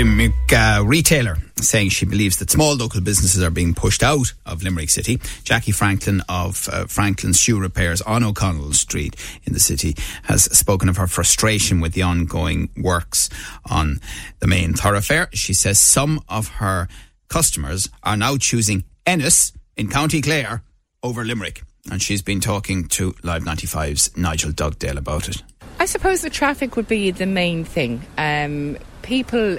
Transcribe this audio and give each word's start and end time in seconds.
Limerick 0.00 0.50
uh, 0.50 0.82
retailer 0.82 1.36
saying 1.56 1.90
she 1.90 2.06
believes 2.06 2.38
that 2.38 2.50
small 2.50 2.74
local 2.74 3.02
businesses 3.02 3.42
are 3.42 3.50
being 3.50 3.74
pushed 3.74 4.02
out 4.02 4.32
of 4.46 4.62
Limerick 4.62 4.88
City. 4.88 5.18
Jacqui 5.44 5.74
Franklin 5.74 6.22
of 6.26 6.70
uh, 6.72 6.86
Franklin's 6.86 7.38
Shoe 7.38 7.60
Repairs 7.60 8.00
on 8.00 8.24
O'Connell 8.24 8.72
Street 8.72 9.14
in 9.44 9.52
the 9.52 9.60
city 9.60 9.94
has 10.22 10.44
spoken 10.56 10.88
of 10.88 10.96
her 10.96 11.06
frustration 11.06 11.82
with 11.82 11.92
the 11.92 12.00
ongoing 12.00 12.70
works 12.78 13.28
on 13.68 14.00
the 14.38 14.46
main 14.46 14.72
thoroughfare. 14.72 15.28
She 15.34 15.52
says 15.52 15.78
some 15.78 16.22
of 16.30 16.48
her 16.48 16.88
customers 17.28 17.90
are 18.02 18.16
now 18.16 18.38
choosing 18.38 18.84
Ennis 19.04 19.52
in 19.76 19.90
County 19.90 20.22
Clare 20.22 20.62
over 21.02 21.26
Limerick. 21.26 21.62
And 21.90 22.00
she's 22.00 22.22
been 22.22 22.40
talking 22.40 22.88
to 22.88 23.14
Live 23.22 23.42
95's 23.42 24.16
Nigel 24.16 24.52
Dugdale 24.52 24.96
about 24.96 25.28
it. 25.28 25.42
I 25.78 25.84
suppose 25.84 26.22
the 26.22 26.30
traffic 26.30 26.76
would 26.76 26.88
be 26.88 27.10
the 27.10 27.26
main 27.26 27.64
thing. 27.64 28.00
Um, 28.16 28.78
people 29.02 29.58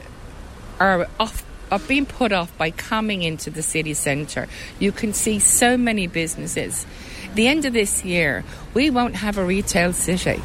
are 0.82 1.08
off 1.20 1.46
are 1.72 1.80
being 1.80 2.06
put 2.06 2.34
off 2.34 2.56
by 2.58 2.70
coming 2.70 3.24
into 3.24 3.50
the 3.50 3.62
city 3.62 3.94
centre. 3.94 4.48
You 4.78 4.92
can 4.92 5.14
see 5.14 5.40
so 5.40 5.78
many 5.78 6.06
businesses. 6.06 6.86
The 7.34 7.48
end 7.48 7.64
of 7.64 7.72
this 7.72 8.04
year, 8.04 8.44
we 8.74 8.90
won't 8.90 9.16
have 9.16 9.38
a 9.38 9.46
retail 9.46 9.94
city. 9.94 10.42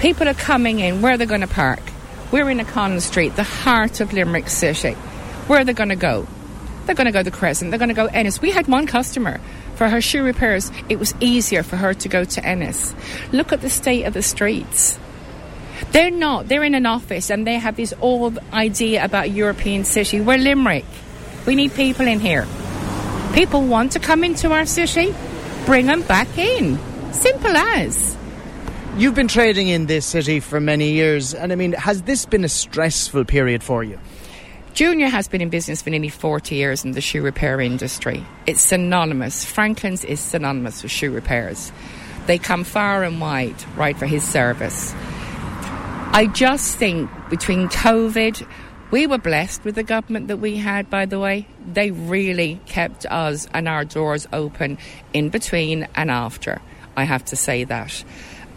People 0.00 0.28
are 0.28 0.34
coming 0.34 0.80
in. 0.80 1.02
Where 1.02 1.12
are 1.12 1.16
they 1.18 1.26
going 1.26 1.42
to 1.42 1.46
park? 1.46 1.80
We're 2.30 2.48
in 2.48 2.58
O'Connell 2.58 3.02
Street, 3.02 3.36
the 3.36 3.42
heart 3.42 4.00
of 4.00 4.14
Limerick 4.14 4.48
City. 4.48 4.94
Where 5.46 5.60
are 5.60 5.64
they 5.64 5.74
going 5.74 5.90
to 5.90 5.96
go? 5.96 6.26
They're 6.86 6.94
going 6.94 7.06
to 7.06 7.12
go 7.12 7.22
to 7.22 7.30
Crescent. 7.30 7.70
They're 7.70 7.78
going 7.78 7.90
to 7.90 7.94
go 7.94 8.06
Ennis. 8.06 8.40
We 8.40 8.50
had 8.50 8.66
one 8.66 8.86
customer 8.86 9.40
for 9.74 9.88
her 9.88 10.00
shoe 10.00 10.24
repairs. 10.24 10.72
It 10.88 10.98
was 10.98 11.14
easier 11.20 11.62
for 11.62 11.76
her 11.76 11.92
to 11.92 12.08
go 12.08 12.24
to 12.24 12.44
Ennis. 12.44 12.94
Look 13.30 13.52
at 13.52 13.60
the 13.60 13.68
state 13.68 14.04
of 14.04 14.14
the 14.14 14.22
streets. 14.22 14.98
They're 15.90 16.10
not. 16.10 16.48
They're 16.48 16.64
in 16.64 16.74
an 16.74 16.86
office 16.86 17.30
and 17.30 17.46
they 17.46 17.58
have 17.58 17.76
this 17.76 17.92
old 18.00 18.38
idea 18.52 19.04
about 19.04 19.30
European 19.30 19.84
city. 19.84 20.20
We're 20.20 20.38
Limerick. 20.38 20.84
We 21.46 21.54
need 21.54 21.74
people 21.74 22.06
in 22.06 22.20
here. 22.20 22.46
People 23.34 23.66
want 23.66 23.92
to 23.92 23.98
come 23.98 24.24
into 24.24 24.52
our 24.52 24.66
city. 24.66 25.14
Bring 25.66 25.86
them 25.86 26.02
back 26.02 26.38
in. 26.38 26.78
Simple 27.12 27.56
as. 27.56 28.16
You've 28.96 29.14
been 29.14 29.28
trading 29.28 29.68
in 29.68 29.86
this 29.86 30.04
city 30.04 30.38
for 30.40 30.60
many 30.60 30.92
years, 30.92 31.32
and 31.32 31.50
I 31.50 31.54
mean, 31.56 31.72
has 31.72 32.02
this 32.02 32.26
been 32.26 32.44
a 32.44 32.48
stressful 32.48 33.24
period 33.24 33.62
for 33.62 33.82
you? 33.82 33.98
Junior 34.74 35.08
has 35.08 35.28
been 35.28 35.40
in 35.40 35.48
business 35.48 35.80
for 35.80 35.90
nearly 35.90 36.10
40 36.10 36.54
years 36.54 36.84
in 36.84 36.92
the 36.92 37.00
shoe 37.00 37.22
repair 37.22 37.60
industry. 37.60 38.24
It's 38.46 38.60
synonymous. 38.60 39.44
Franklin's 39.44 40.04
is 40.04 40.20
synonymous 40.20 40.82
with 40.82 40.92
shoe 40.92 41.10
repairs. 41.10 41.72
They 42.26 42.38
come 42.38 42.64
far 42.64 43.02
and 43.02 43.20
wide, 43.20 43.56
right, 43.76 43.96
for 43.96 44.06
his 44.06 44.22
service. 44.22 44.94
I 46.14 46.26
just 46.26 46.76
think 46.76 47.10
between 47.30 47.68
COVID, 47.68 48.46
we 48.90 49.06
were 49.06 49.16
blessed 49.16 49.64
with 49.64 49.76
the 49.76 49.82
government 49.82 50.28
that 50.28 50.36
we 50.36 50.58
had, 50.58 50.90
by 50.90 51.06
the 51.06 51.18
way. 51.18 51.46
They 51.66 51.90
really 51.90 52.60
kept 52.66 53.06
us 53.06 53.48
and 53.54 53.66
our 53.66 53.86
doors 53.86 54.28
open 54.30 54.76
in 55.14 55.30
between 55.30 55.88
and 55.94 56.10
after. 56.10 56.60
I 56.98 57.04
have 57.04 57.24
to 57.26 57.36
say 57.36 57.64
that. 57.64 58.04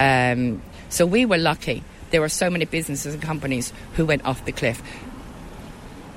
Um, 0.01 0.61
so 0.89 1.05
we 1.05 1.25
were 1.25 1.37
lucky. 1.37 1.81
There 2.09 2.19
were 2.19 2.27
so 2.27 2.49
many 2.49 2.65
businesses 2.65 3.13
and 3.13 3.23
companies 3.23 3.71
who 3.93 4.05
went 4.05 4.25
off 4.25 4.43
the 4.43 4.51
cliff. 4.51 4.81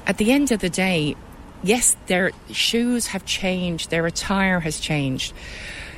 At 0.08 0.18
the 0.18 0.32
end 0.32 0.50
of 0.50 0.58
the 0.58 0.70
day, 0.70 1.14
yes, 1.62 1.96
their 2.08 2.32
shoes 2.50 3.06
have 3.06 3.24
changed, 3.24 3.90
their 3.90 4.06
attire 4.06 4.58
has 4.58 4.80
changed. 4.80 5.32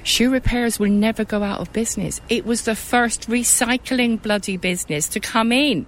Shoe 0.02 0.30
repairs 0.30 0.78
will 0.78 0.90
never 0.90 1.24
go 1.24 1.42
out 1.42 1.60
of 1.60 1.72
business. 1.72 2.20
It 2.28 2.46
was 2.46 2.62
the 2.62 2.74
first 2.74 3.28
recycling 3.28 4.20
bloody 4.20 4.56
business 4.56 5.08
to 5.10 5.20
come 5.20 5.52
in. 5.52 5.86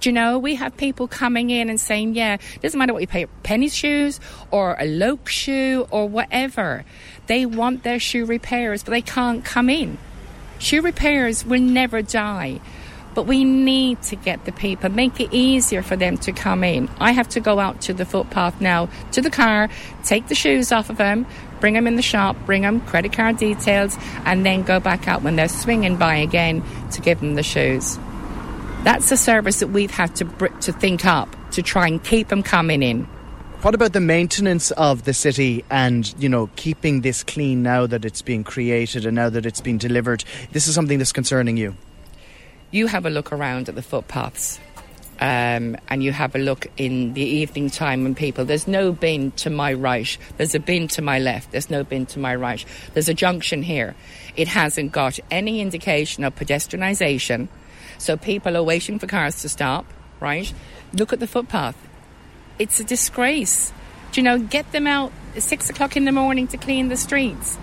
Do 0.00 0.08
you 0.08 0.12
know, 0.12 0.36
we 0.36 0.56
have 0.56 0.76
people 0.76 1.06
coming 1.06 1.50
in 1.50 1.70
and 1.70 1.80
saying, 1.80 2.16
yeah, 2.16 2.38
doesn't 2.60 2.76
matter 2.76 2.92
what 2.92 3.02
you 3.02 3.06
pay, 3.06 3.26
penny 3.44 3.68
shoes 3.68 4.18
or 4.50 4.74
a 4.80 4.84
Loake 4.84 5.28
shoe 5.28 5.86
or 5.92 6.08
whatever. 6.08 6.84
They 7.28 7.46
want 7.46 7.84
their 7.84 8.00
shoe 8.00 8.24
repairs, 8.24 8.82
but 8.82 8.90
they 8.90 9.00
can't 9.00 9.44
come 9.44 9.70
in. 9.70 9.98
Shoe 10.58 10.82
repairs 10.82 11.44
will 11.44 11.60
never 11.60 12.02
die. 12.02 12.60
But 13.14 13.26
we 13.26 13.44
need 13.44 14.02
to 14.04 14.16
get 14.16 14.44
the 14.44 14.52
people, 14.52 14.88
make 14.90 15.20
it 15.20 15.28
easier 15.32 15.82
for 15.82 15.96
them 15.96 16.16
to 16.18 16.32
come 16.32 16.64
in. 16.64 16.88
I 16.98 17.12
have 17.12 17.28
to 17.30 17.40
go 17.40 17.60
out 17.60 17.82
to 17.82 17.92
the 17.92 18.06
footpath 18.06 18.60
now, 18.60 18.88
to 19.12 19.20
the 19.20 19.30
car, 19.30 19.68
take 20.02 20.28
the 20.28 20.34
shoes 20.34 20.72
off 20.72 20.90
of 20.90 20.96
them, 20.96 21.26
bring 21.62 21.74
them 21.74 21.86
in 21.86 21.94
the 21.94 22.02
shop, 22.02 22.36
bring 22.44 22.62
them 22.62 22.80
credit 22.82 23.12
card 23.12 23.36
details, 23.36 23.96
and 24.24 24.44
then 24.44 24.64
go 24.64 24.80
back 24.80 25.06
out 25.06 25.22
when 25.22 25.36
they're 25.36 25.48
swinging 25.48 25.96
by 25.96 26.16
again 26.16 26.62
to 26.90 27.00
give 27.00 27.20
them 27.20 27.36
the 27.36 27.42
shoes. 27.42 27.98
That's 28.82 29.10
a 29.12 29.16
service 29.16 29.60
that 29.60 29.68
we've 29.68 29.92
had 29.92 30.16
to, 30.16 30.24
to 30.60 30.72
think 30.72 31.06
up 31.06 31.34
to 31.52 31.62
try 31.62 31.86
and 31.86 32.02
keep 32.02 32.28
them 32.28 32.42
coming 32.42 32.82
in. 32.82 33.04
What 33.62 33.76
about 33.76 33.92
the 33.92 34.00
maintenance 34.00 34.72
of 34.72 35.04
the 35.04 35.14
city 35.14 35.64
and, 35.70 36.12
you 36.20 36.28
know, 36.28 36.50
keeping 36.56 37.02
this 37.02 37.22
clean 37.22 37.62
now 37.62 37.86
that 37.86 38.04
it's 38.04 38.22
being 38.22 38.42
created 38.42 39.06
and 39.06 39.14
now 39.14 39.30
that 39.30 39.46
it's 39.46 39.60
been 39.60 39.78
delivered? 39.78 40.24
This 40.50 40.66
is 40.66 40.74
something 40.74 40.98
that's 40.98 41.12
concerning 41.12 41.56
you 41.56 41.76
you 42.72 42.86
have 42.86 43.04
a 43.04 43.10
look 43.10 43.32
around 43.32 43.68
at 43.68 43.74
the 43.74 43.82
footpaths 43.82 44.58
um, 45.22 45.76
and 45.86 46.02
you 46.02 46.10
have 46.10 46.34
a 46.34 46.38
look 46.38 46.66
in 46.76 47.14
the 47.14 47.22
evening 47.22 47.70
time 47.70 48.02
when 48.02 48.12
people, 48.12 48.44
there's 48.44 48.66
no 48.66 48.90
bin 48.90 49.30
to 49.32 49.50
my 49.50 49.72
right, 49.72 50.18
there's 50.36 50.56
a 50.56 50.58
bin 50.58 50.88
to 50.88 51.00
my 51.00 51.20
left, 51.20 51.52
there's 51.52 51.70
no 51.70 51.84
bin 51.84 52.06
to 52.06 52.18
my 52.18 52.34
right. 52.34 52.64
There's 52.92 53.08
a 53.08 53.14
junction 53.14 53.62
here. 53.62 53.94
It 54.34 54.48
hasn't 54.48 54.90
got 54.90 55.20
any 55.30 55.60
indication 55.60 56.24
of 56.24 56.34
pedestrianisation, 56.34 57.46
so 57.98 58.16
people 58.16 58.56
are 58.56 58.64
waiting 58.64 58.98
for 58.98 59.06
cars 59.06 59.40
to 59.42 59.48
stop, 59.48 59.86
right? 60.18 60.52
Look 60.92 61.12
at 61.12 61.20
the 61.20 61.28
footpath. 61.28 61.76
It's 62.58 62.80
a 62.80 62.84
disgrace. 62.84 63.72
Do 64.10 64.20
you 64.20 64.24
know, 64.24 64.40
get 64.40 64.72
them 64.72 64.88
out 64.88 65.12
at 65.36 65.44
six 65.44 65.70
o'clock 65.70 65.96
in 65.96 66.04
the 66.04 66.10
morning 66.10 66.48
to 66.48 66.56
clean 66.56 66.88
the 66.88 66.96
streets. 66.96 67.56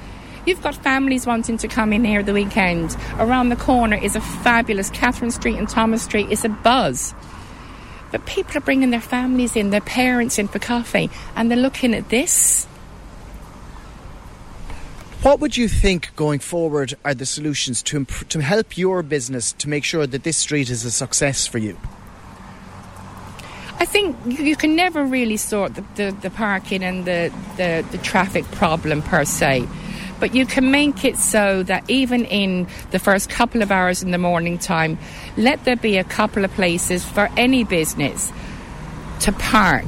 You've 0.45 0.63
got 0.63 0.75
families 0.75 1.27
wanting 1.27 1.57
to 1.57 1.67
come 1.67 1.91
in 1.91 2.05
here 2.05 2.23
the 2.23 2.33
weekend. 2.33 2.95
Around 3.17 3.49
the 3.49 3.57
corner 3.57 3.97
is 3.97 4.15
a 4.15 4.21
fabulous 4.21 4.89
Catherine 4.89 5.31
Street 5.31 5.57
and 5.57 5.67
Thomas 5.67 6.03
Street 6.03 6.27
It's 6.31 6.45
a 6.45 6.49
buzz. 6.49 7.13
But 8.11 8.25
people 8.25 8.57
are 8.57 8.61
bringing 8.61 8.89
their 8.89 9.01
families 9.01 9.55
in, 9.55 9.69
their 9.69 9.81
parents 9.81 10.39
in 10.39 10.47
for 10.47 10.59
coffee, 10.59 11.09
and 11.35 11.49
they're 11.49 11.57
looking 11.57 11.93
at 11.93 12.09
this. 12.09 12.65
What 15.21 15.41
would 15.41 15.57
you 15.57 15.67
think 15.67 16.15
going 16.15 16.39
forward 16.39 16.95
are 17.03 17.13
the 17.13 17.25
solutions 17.25 17.83
to, 17.83 17.97
imp- 17.97 18.29
to 18.29 18.39
help 18.39 18.77
your 18.77 19.03
business 19.03 19.51
to 19.53 19.67
make 19.67 19.83
sure 19.83 20.07
that 20.07 20.23
this 20.23 20.37
street 20.37 20.69
is 20.69 20.85
a 20.85 20.91
success 20.91 21.45
for 21.45 21.57
you? 21.57 21.77
I 23.79 23.85
think 23.85 24.15
you 24.25 24.55
can 24.55 24.75
never 24.75 25.05
really 25.05 25.37
sort 25.37 25.75
the, 25.75 25.83
the, 25.95 26.11
the 26.21 26.29
parking 26.29 26.83
and 26.83 27.05
the, 27.05 27.33
the, 27.57 27.85
the 27.91 27.97
traffic 27.97 28.45
problem 28.51 29.01
per 29.01 29.25
se 29.25 29.67
but 30.19 30.35
you 30.35 30.45
can 30.45 30.71
make 30.71 31.05
it 31.05 31.17
so 31.17 31.63
that 31.63 31.89
even 31.89 32.25
in 32.25 32.67
the 32.91 32.99
first 32.99 33.29
couple 33.29 33.61
of 33.61 33.71
hours 33.71 34.03
in 34.03 34.11
the 34.11 34.17
morning 34.17 34.57
time, 34.57 34.97
let 35.37 35.63
there 35.63 35.75
be 35.75 35.97
a 35.97 36.03
couple 36.03 36.43
of 36.43 36.51
places 36.51 37.05
for 37.05 37.29
any 37.37 37.63
business 37.63 38.31
to 39.21 39.31
park 39.31 39.85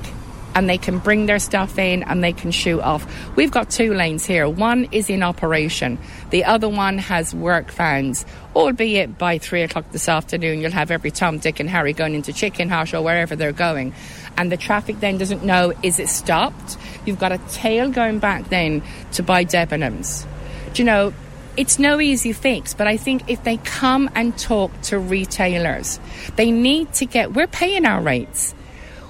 and 0.56 0.70
they 0.70 0.78
can 0.78 1.00
bring 1.00 1.26
their 1.26 1.40
stuff 1.40 1.78
in 1.78 2.04
and 2.04 2.24
they 2.24 2.34
can 2.34 2.52
shoot 2.52 2.82
off. 2.82 3.06
We've 3.36 3.52
got 3.52 3.70
two 3.70 3.94
lanes 3.94 4.26
here. 4.26 4.48
One 4.50 4.88
is 4.92 5.10
in 5.10 5.24
operation, 5.24 5.98
the 6.30 6.46
other 6.46 6.70
one 6.70 6.98
has 6.98 7.34
work 7.34 7.72
vans. 7.72 8.26
Albeit 8.56 9.18
by 9.18 9.38
three 9.38 9.62
o'clock 9.62 9.92
this 9.92 10.10
afternoon, 10.10 10.60
you'll 10.60 10.72
have 10.72 10.92
every 10.92 11.12
Tom, 11.12 11.38
Dick, 11.38 11.60
and 11.60 11.70
Harry 11.70 11.94
going 11.94 12.16
into 12.16 12.34
Chicken 12.34 12.68
House 12.68 12.94
or 12.94 13.02
wherever 13.02 13.36
they're 13.36 13.54
going. 13.54 13.94
And 14.38 14.52
the 14.52 14.58
traffic 14.58 15.00
then 15.00 15.18
doesn't 15.18 15.44
know 15.44 15.74
is 15.84 16.00
it 16.00 16.10
stopped? 16.10 16.78
You've 17.06 17.20
got 17.20 17.32
a 17.32 17.38
tail 17.50 17.90
going 17.90 18.20
back 18.20 18.50
then 18.50 18.84
to 19.14 19.24
buy 19.24 19.46
Debenhams. 19.46 20.26
Do 20.74 20.82
you 20.82 20.86
know, 20.86 21.14
it's 21.58 21.80
no 21.80 22.00
easy 22.00 22.34
fix, 22.34 22.74
but 22.74 22.88
I 22.88 22.98
think 22.98 23.30
if 23.30 23.44
they 23.44 23.58
come 23.58 24.10
and 24.16 24.38
talk 24.38 24.72
to 24.84 24.98
retailers, 24.98 26.00
they 26.36 26.52
need 26.52 26.94
to 26.94 27.06
get, 27.06 27.34
we're 27.34 27.48
paying 27.48 27.86
our 27.86 28.02
rates. 28.02 28.56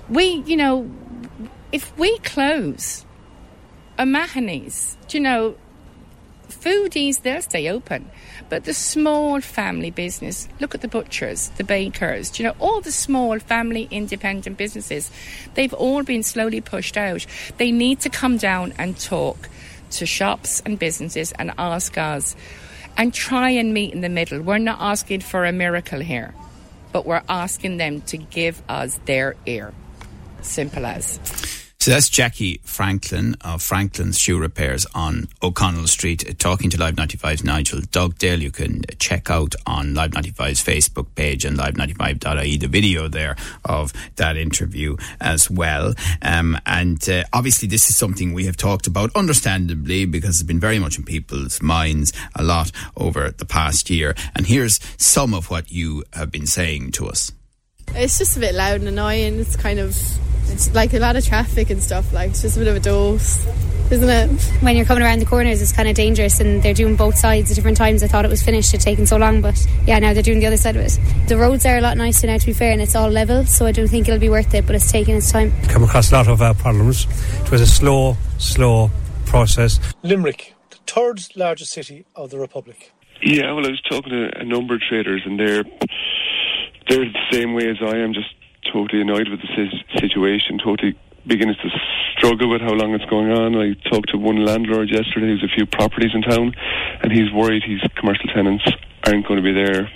We, 0.09 0.43
you 0.45 0.57
know, 0.57 0.89
if 1.71 1.97
we 1.97 2.17
close 2.19 3.05
a 3.97 4.05
do 4.05 5.17
you 5.17 5.19
know, 5.19 5.55
foodies, 6.49 7.21
they'll 7.21 7.41
stay 7.41 7.69
open. 7.69 8.09
But 8.49 8.65
the 8.65 8.73
small 8.73 9.41
family 9.41 9.91
business, 9.91 10.47
look 10.59 10.75
at 10.75 10.81
the 10.81 10.87
butchers, 10.87 11.49
the 11.57 11.63
bakers, 11.63 12.37
you 12.39 12.45
know, 12.45 12.55
all 12.59 12.81
the 12.81 12.91
small 12.91 13.39
family 13.39 13.87
independent 13.91 14.57
businesses, 14.57 15.11
they've 15.53 15.73
all 15.73 16.03
been 16.03 16.23
slowly 16.23 16.61
pushed 16.61 16.97
out. 16.97 17.25
They 17.57 17.71
need 17.71 18.01
to 18.01 18.09
come 18.09 18.37
down 18.37 18.73
and 18.77 18.99
talk 18.99 19.49
to 19.91 20.05
shops 20.05 20.61
and 20.65 20.77
businesses 20.79 21.31
and 21.33 21.53
ask 21.57 21.97
us 21.97 22.35
and 22.97 23.13
try 23.13 23.51
and 23.51 23.73
meet 23.73 23.93
in 23.93 24.01
the 24.01 24.09
middle. 24.09 24.41
We're 24.41 24.57
not 24.57 24.77
asking 24.79 25.21
for 25.21 25.45
a 25.45 25.51
miracle 25.51 25.99
here, 25.99 26.33
but 26.91 27.05
we're 27.05 27.23
asking 27.29 27.77
them 27.77 28.01
to 28.01 28.17
give 28.17 28.61
us 28.67 28.99
their 29.05 29.35
ear. 29.45 29.73
Simple 30.41 30.85
as. 30.85 31.60
So 31.81 31.89
that's 31.89 32.11
Jacqui 32.11 32.61
Franklin 32.61 33.35
of 33.41 33.63
Franklin's 33.63 34.19
Shoe 34.19 34.37
Repairs 34.37 34.85
on 34.93 35.29
O'Connell 35.41 35.87
Street, 35.87 36.37
talking 36.37 36.69
to 36.69 36.79
Live 36.79 36.93
95's 36.93 37.43
Nigel 37.43 37.81
Dugdale. 37.81 38.39
You 38.39 38.51
can 38.51 38.83
check 38.99 39.31
out 39.31 39.55
on 39.65 39.95
Live 39.95 40.11
95's 40.11 40.63
Facebook 40.63 41.07
page 41.15 41.43
and 41.43 41.57
live95.ie 41.57 42.57
the 42.57 42.67
video 42.67 43.07
there 43.07 43.35
of 43.65 43.93
that 44.17 44.37
interview 44.37 44.95
as 45.19 45.49
well. 45.49 45.95
Um, 46.21 46.55
and 46.67 47.09
uh, 47.09 47.23
obviously, 47.33 47.67
this 47.67 47.89
is 47.89 47.97
something 47.97 48.31
we 48.31 48.45
have 48.45 48.57
talked 48.57 48.85
about, 48.85 49.09
understandably, 49.15 50.05
because 50.05 50.35
it's 50.35 50.43
been 50.43 50.59
very 50.59 50.77
much 50.77 50.99
in 50.99 51.03
people's 51.03 51.63
minds 51.63 52.13
a 52.35 52.43
lot 52.43 52.71
over 52.95 53.31
the 53.31 53.45
past 53.45 53.89
year. 53.89 54.13
And 54.35 54.45
here's 54.45 54.79
some 54.97 55.33
of 55.33 55.49
what 55.49 55.71
you 55.71 56.03
have 56.13 56.29
been 56.29 56.45
saying 56.45 56.91
to 56.91 57.07
us. 57.07 57.31
It's 57.95 58.17
just 58.17 58.37
a 58.37 58.39
bit 58.39 58.55
loud 58.55 58.79
and 58.79 58.87
annoying. 58.87 59.39
It's 59.39 59.55
kind 59.55 59.79
of 59.79 59.95
it's 60.51 60.73
like 60.73 60.93
a 60.93 60.99
lot 60.99 61.15
of 61.15 61.25
traffic 61.25 61.69
and 61.69 61.81
stuff. 61.81 62.11
Like 62.13 62.31
it's 62.31 62.41
just 62.41 62.57
a 62.57 62.59
bit 62.59 62.67
of 62.67 62.75
a 62.75 62.79
dose, 62.79 63.45
isn't 63.91 64.09
it? 64.09 64.41
When 64.61 64.75
you're 64.75 64.85
coming 64.85 65.03
around 65.03 65.19
the 65.19 65.25
corners, 65.25 65.61
it's 65.61 65.71
kind 65.71 65.87
of 65.87 65.95
dangerous, 65.95 66.39
and 66.39 66.61
they're 66.61 66.73
doing 66.73 66.95
both 66.95 67.17
sides 67.17 67.51
at 67.51 67.55
different 67.55 67.77
times. 67.77 68.03
I 68.03 68.07
thought 68.07 68.25
it 68.25 68.29
was 68.29 68.43
finished; 68.43 68.73
it 68.73 68.81
taken 68.81 69.05
so 69.05 69.17
long, 69.17 69.41
but 69.41 69.65
yeah, 69.85 69.99
now 69.99 70.13
they're 70.13 70.23
doing 70.23 70.39
the 70.39 70.47
other 70.47 70.57
side 70.57 70.75
of 70.75 70.81
it. 70.81 70.97
The 71.27 71.37
roads 71.37 71.65
are 71.65 71.77
a 71.77 71.81
lot 71.81 71.97
nicer 71.97 72.27
now, 72.27 72.37
to 72.37 72.45
be 72.45 72.53
fair, 72.53 72.71
and 72.71 72.81
it's 72.81 72.95
all 72.95 73.09
level, 73.09 73.45
so 73.45 73.65
I 73.65 73.71
don't 73.71 73.87
think 73.87 74.07
it'll 74.07 74.19
be 74.19 74.29
worth 74.29 74.53
it. 74.53 74.65
But 74.65 74.75
it's 74.75 74.91
taking 74.91 75.15
its 75.15 75.31
time. 75.31 75.53
Come 75.67 75.83
across 75.83 76.11
a 76.11 76.15
lot 76.15 76.27
of 76.27 76.41
uh, 76.41 76.53
problems. 76.53 77.07
It 77.41 77.51
was 77.51 77.61
a 77.61 77.67
slow, 77.67 78.17
slow 78.37 78.91
process. 79.25 79.79
Limerick, 80.03 80.53
the 80.69 80.77
third 80.87 81.21
largest 81.35 81.71
city 81.71 82.05
of 82.15 82.29
the 82.29 82.39
republic. 82.39 82.91
Yeah, 83.23 83.53
well, 83.53 83.67
I 83.67 83.69
was 83.69 83.81
talking 83.81 84.11
to 84.11 84.31
a 84.39 84.43
number 84.43 84.73
of 84.73 84.81
traders, 84.81 85.21
and 85.25 85.39
they're 85.39 85.63
they're 86.91 87.07
the 87.07 87.27
same 87.31 87.53
way 87.53 87.69
as 87.69 87.77
I 87.79 87.97
am, 88.03 88.13
just 88.13 88.35
totally 88.71 89.01
annoyed 89.01 89.29
with 89.29 89.39
the 89.39 89.47
situation, 89.99 90.59
totally 90.59 90.99
beginning 91.25 91.55
to 91.63 91.69
struggle 92.17 92.49
with 92.49 92.59
how 92.59 92.73
long 92.73 92.93
it's 92.93 93.05
going 93.05 93.31
on. 93.31 93.55
I 93.55 93.73
talked 93.89 94.09
to 94.09 94.17
one 94.17 94.43
landlord 94.43 94.89
yesterday 94.91 95.27
who's 95.27 95.43
a 95.43 95.55
few 95.55 95.65
properties 95.65 96.11
in 96.13 96.21
town, 96.21 96.53
and 97.01 97.11
he's 97.11 97.31
worried 97.31 97.63
his 97.63 97.79
commercial 97.95 98.27
tenants 98.35 98.65
aren't 99.07 99.25
going 99.25 99.41
to 99.41 99.43
be 99.43 99.53
there 99.53 99.89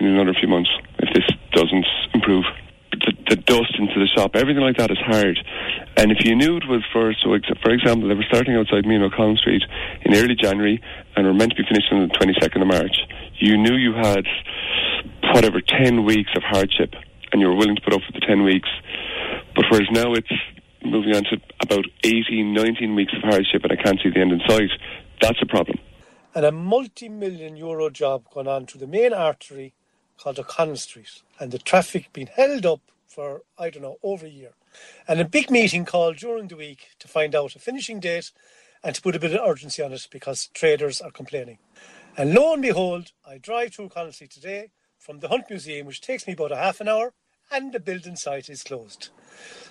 in 0.00 0.06
another 0.06 0.32
few 0.32 0.48
months 0.48 0.70
if 0.98 1.12
this 1.12 1.28
doesn't 1.52 1.86
improve. 2.14 2.44
The, 2.92 3.12
the 3.28 3.36
dust 3.36 3.76
into 3.78 4.00
the 4.00 4.08
shop, 4.16 4.32
everything 4.34 4.62
like 4.62 4.78
that 4.78 4.90
is 4.90 4.98
hard. 5.04 5.38
And 5.96 6.10
if 6.10 6.24
you 6.24 6.34
knew 6.34 6.56
it 6.56 6.66
was 6.66 6.82
for, 6.92 7.12
so 7.22 7.36
for 7.62 7.70
example, 7.70 8.08
they 8.08 8.14
were 8.14 8.26
starting 8.26 8.56
outside 8.56 8.86
me 8.86 8.96
on 8.96 9.02
O'Connell 9.02 9.36
Street 9.36 9.62
in 10.02 10.16
early 10.16 10.34
January 10.34 10.80
and 11.14 11.26
were 11.26 11.34
meant 11.34 11.52
to 11.52 11.62
be 11.62 11.68
finished 11.68 11.92
on 11.92 12.08
the 12.08 12.14
22nd 12.14 12.62
of 12.62 12.68
March, 12.68 12.96
you 13.38 13.56
knew 13.58 13.76
you 13.76 13.92
had 13.92 14.24
whatever 15.34 15.60
10 15.60 16.04
weeks 16.04 16.30
of 16.36 16.42
hardship 16.42 16.94
and 17.32 17.40
you 17.40 17.48
were 17.48 17.56
willing 17.56 17.76
to 17.76 17.82
put 17.82 17.94
up 17.94 18.00
with 18.06 18.20
the 18.20 18.26
10 18.26 18.42
weeks. 18.44 18.68
But 19.54 19.66
whereas 19.70 19.88
now 19.90 20.12
it's 20.14 20.32
moving 20.84 21.14
on 21.14 21.24
to 21.24 21.36
about 21.62 21.84
18, 22.04 22.54
19 22.54 22.94
weeks 22.94 23.12
of 23.16 23.22
hardship 23.22 23.62
and 23.64 23.72
I 23.72 23.82
can't 23.82 24.00
see 24.02 24.10
the 24.10 24.20
end 24.20 24.32
in 24.32 24.40
sight, 24.48 24.70
that's 25.20 25.40
a 25.42 25.46
problem. 25.46 25.78
And 26.34 26.44
a 26.44 26.52
multi 26.52 27.08
million 27.08 27.56
euro 27.56 27.90
job 27.90 28.24
going 28.32 28.46
on 28.46 28.66
to 28.66 28.78
the 28.78 28.86
main 28.86 29.12
artery 29.12 29.74
called 30.18 30.38
O'Connell 30.38 30.76
Street, 30.76 31.22
and 31.38 31.52
the 31.52 31.58
traffic 31.58 32.12
being 32.12 32.26
held 32.26 32.66
up 32.66 32.80
for, 33.06 33.42
I 33.58 33.70
don't 33.70 33.82
know, 33.82 33.96
over 34.02 34.26
a 34.26 34.30
year. 34.30 34.52
And 35.06 35.20
a 35.20 35.24
big 35.24 35.50
meeting 35.50 35.84
called 35.84 36.16
during 36.16 36.48
the 36.48 36.56
week 36.56 36.88
to 36.98 37.08
find 37.08 37.34
out 37.34 37.56
a 37.56 37.58
finishing 37.58 38.00
date 38.00 38.32
and 38.82 38.94
to 38.94 39.02
put 39.02 39.16
a 39.16 39.20
bit 39.20 39.34
of 39.34 39.40
urgency 39.48 39.82
on 39.82 39.92
it 39.92 40.06
because 40.10 40.48
traders 40.48 41.00
are 41.00 41.10
complaining. 41.10 41.58
And 42.16 42.34
lo 42.34 42.52
and 42.52 42.62
behold, 42.62 43.12
I 43.26 43.38
drive 43.38 43.74
through 43.74 43.90
Street 44.12 44.30
today 44.30 44.70
from 45.08 45.20
the 45.20 45.28
Hunt 45.28 45.48
Museum, 45.48 45.86
which 45.86 46.02
takes 46.02 46.26
me 46.26 46.34
about 46.34 46.52
a 46.52 46.56
half 46.56 46.82
an 46.82 46.88
hour, 46.88 47.14
and 47.50 47.72
the 47.72 47.80
building 47.80 48.14
site 48.14 48.50
is 48.50 48.62
closed. 48.62 49.08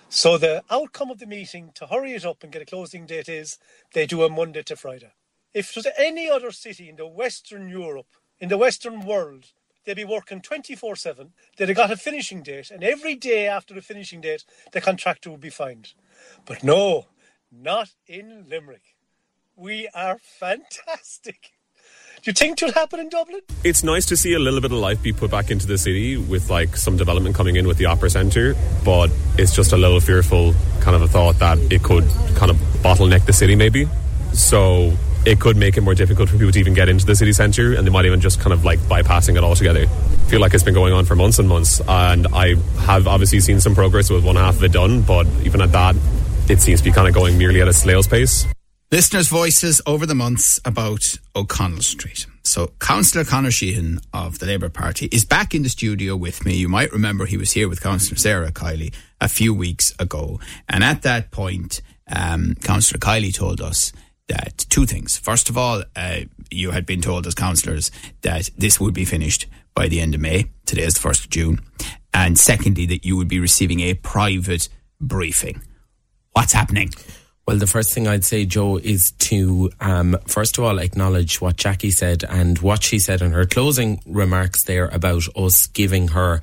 So 0.10 0.36
the 0.36 0.64
outcome 0.72 1.12
of 1.12 1.20
the 1.20 1.28
meeting 1.28 1.70
to 1.76 1.86
hurry 1.86 2.14
it 2.14 2.26
up 2.26 2.42
and 2.42 2.52
get 2.52 2.64
a 2.64 2.66
closing 2.66 3.06
date 3.06 3.30
is 3.30 3.60
they 3.94 4.08
do 4.08 4.24
a 4.24 4.32
Monday 4.32 4.64
to 4.64 4.76
Friday. 4.76 5.12
If 5.54 5.70
it 5.70 5.76
was 5.76 5.88
any 5.96 6.28
other 6.28 6.50
city 6.50 6.90
in 6.90 6.96
the 6.96 7.06
Western 7.06 7.70
Europe, 7.70 8.08
in 8.40 8.50
the 8.50 8.58
Western 8.58 9.02
world, 9.02 9.52
they'd 9.86 9.94
be 9.94 10.06
working 10.06 10.42
24 10.42 10.96
7. 10.96 11.34
They'd 11.56 11.68
have 11.68 11.78
got 11.78 11.92
a 11.92 11.98
finishing 11.98 12.42
date, 12.42 12.72
and 12.72 12.84
every 12.84 13.14
day 13.14 13.46
after 13.48 13.76
the 13.76 13.84
finishing 13.84 14.22
date, 14.22 14.44
the 14.72 14.82
contractor 14.82 15.30
would 15.30 15.40
be 15.40 15.52
fined. 15.52 15.94
But 16.48 16.64
no, 16.64 17.06
not 17.52 17.90
in 18.08 18.48
Limerick. 18.50 18.96
We 19.56 19.88
are 19.94 20.18
fantastic. 20.40 21.52
Do 22.24 22.32
you 22.32 22.34
think 22.34 22.62
it'll 22.62 22.74
happen 22.74 23.00
in 23.00 23.10
Dublin? 23.10 23.42
It's 23.64 23.84
nice 23.84 24.06
to 24.08 24.18
see 24.18 24.34
a 24.34 24.40
little 24.40 24.60
bit 24.60 24.72
of 24.72 24.80
life 24.80 25.02
be 25.04 25.14
put 25.14 25.30
back 25.30 25.52
into 25.52 25.68
the 25.68 25.78
city 25.78 26.18
with 26.18 26.50
like 26.50 26.76
some 26.76 26.98
development 26.98 27.36
coming 27.36 27.56
in 27.56 27.68
with 27.68 27.78
the 27.78 27.86
opera 27.86 28.10
centre, 28.10 28.56
but 28.84 29.12
it's 29.38 29.56
just 29.56 29.72
a 29.72 29.78
little 29.78 30.00
fearful 30.00 30.54
kind 30.82 30.96
of 30.96 31.04
a 31.04 31.08
thought 31.08 31.38
that 31.40 31.60
it 31.72 31.84
could 31.84 32.06
kind 32.36 32.50
of 32.50 32.58
bottleneck 32.82 33.26
the 33.26 33.34
city 33.34 33.56
maybe. 33.56 33.88
So 34.34 34.94
it 35.26 35.40
could 35.40 35.58
make 35.58 35.78
it 35.78 35.82
more 35.82 35.94
difficult 35.94 36.30
for 36.30 36.38
people 36.38 36.52
to 36.52 36.60
even 36.60 36.74
get 36.74 36.90
into 36.90 37.06
the 37.06 37.16
city 37.16 37.34
centre 37.34 37.76
and 37.76 37.86
they 37.86 37.92
might 37.92 38.06
even 38.06 38.20
just 38.20 38.40
kind 38.40 38.52
of 38.52 38.66
like 38.66 38.80
bypassing 38.80 39.38
it 39.38 39.44
altogether. 39.44 39.84
I 39.84 40.30
feel 40.30 40.42
like 40.42 40.54
it's 40.54 40.64
been 40.64 40.74
going 40.74 40.94
on 40.94 41.06
for 41.06 41.16
months 41.16 41.38
and 41.38 41.48
months 41.48 41.82
and 41.88 42.28
I 42.34 42.56
have 42.80 43.08
obviously 43.08 43.42
seen 43.42 43.62
some 43.62 43.76
progress 43.76 44.10
with 44.10 44.26
one 44.26 44.38
half 44.38 44.56
of 44.56 44.64
it 44.64 44.72
done, 44.72 45.02
but 45.02 45.28
even 45.44 45.62
at 45.62 45.72
that, 45.72 45.96
it 46.50 46.62
seems 46.62 46.82
to 46.82 46.86
be 46.86 46.92
kind 46.92 47.08
of 47.08 47.14
going 47.14 47.38
merely 47.38 47.62
at 47.62 47.68
a 47.68 47.74
snail's 47.74 48.08
pace. 48.08 48.48
Listeners' 48.90 49.28
voices 49.28 49.82
over 49.86 50.06
the 50.06 50.16
months 50.16 50.62
about 50.64 51.02
O'Connell 51.36 51.82
Street. 51.82 52.26
So, 52.44 52.68
Councillor 52.80 53.26
Conor 53.26 53.52
Sheehan 53.52 54.00
of 54.14 54.40
the 54.40 54.46
Labour 54.46 54.70
Party 54.70 55.10
is 55.12 55.26
back 55.26 55.54
in 55.54 55.64
the 55.64 55.68
studio 55.68 56.16
with 56.16 56.46
me. 56.46 56.56
You 56.56 56.70
might 56.70 56.94
remember 56.94 57.26
he 57.26 57.36
was 57.36 57.52
here 57.52 57.68
with 57.68 57.82
Councillor 57.82 58.16
Sarah 58.18 58.50
Kiely 58.50 58.94
a 59.20 59.28
few 59.28 59.54
weeks 59.54 59.94
ago. 60.00 60.40
And 60.70 60.86
at 60.86 61.02
that 61.02 61.32
point, 61.32 61.82
um, 62.08 62.56
Councillor 62.64 63.00
Kiely 63.00 63.34
told 63.34 63.60
us 63.60 63.92
that 64.30 64.66
two 64.70 64.86
things. 64.86 65.18
First 65.18 65.50
of 65.50 65.58
all, 65.58 65.84
uh, 65.98 66.22
you 66.50 66.72
had 66.72 66.86
been 66.86 67.02
told 67.02 67.28
as 67.28 67.36
councillors 67.36 67.92
that 68.22 68.50
this 68.58 68.80
would 68.80 68.94
be 68.94 69.04
finished 69.04 69.48
by 69.76 69.90
the 69.90 70.00
end 70.00 70.16
of 70.16 70.22
May. 70.22 70.50
Today 70.66 70.84
is 70.84 70.94
the 70.94 71.06
1st 71.06 71.26
of 71.26 71.30
June. 71.30 71.60
And 72.14 72.40
secondly, 72.40 72.86
that 72.86 73.04
you 73.04 73.18
would 73.18 73.28
be 73.28 73.42
receiving 73.42 73.82
a 73.82 73.96
private 73.96 74.70
briefing. 75.02 75.62
What's 76.32 76.54
happening? 76.54 76.92
Well, 77.48 77.58
the 77.58 77.66
first 77.66 77.94
thing 77.94 78.10
I'd 78.10 78.26
say, 78.26 78.44
Joe, 78.44 78.76
is 78.76 79.14
to 79.20 79.72
um, 79.80 80.18
first 80.28 80.58
of 80.58 80.66
all 80.66 80.80
acknowledge 80.80 81.40
what 81.40 81.56
Jacqui 81.56 81.94
said 81.94 82.26
and 82.28 82.60
what 82.60 82.84
she 82.84 83.00
said 83.00 83.22
in 83.22 83.32
her 83.32 83.46
closing 83.46 84.02
remarks 84.06 84.66
there 84.66 84.90
about 84.90 85.24
us 85.34 85.66
giving 85.68 86.10
her 86.10 86.42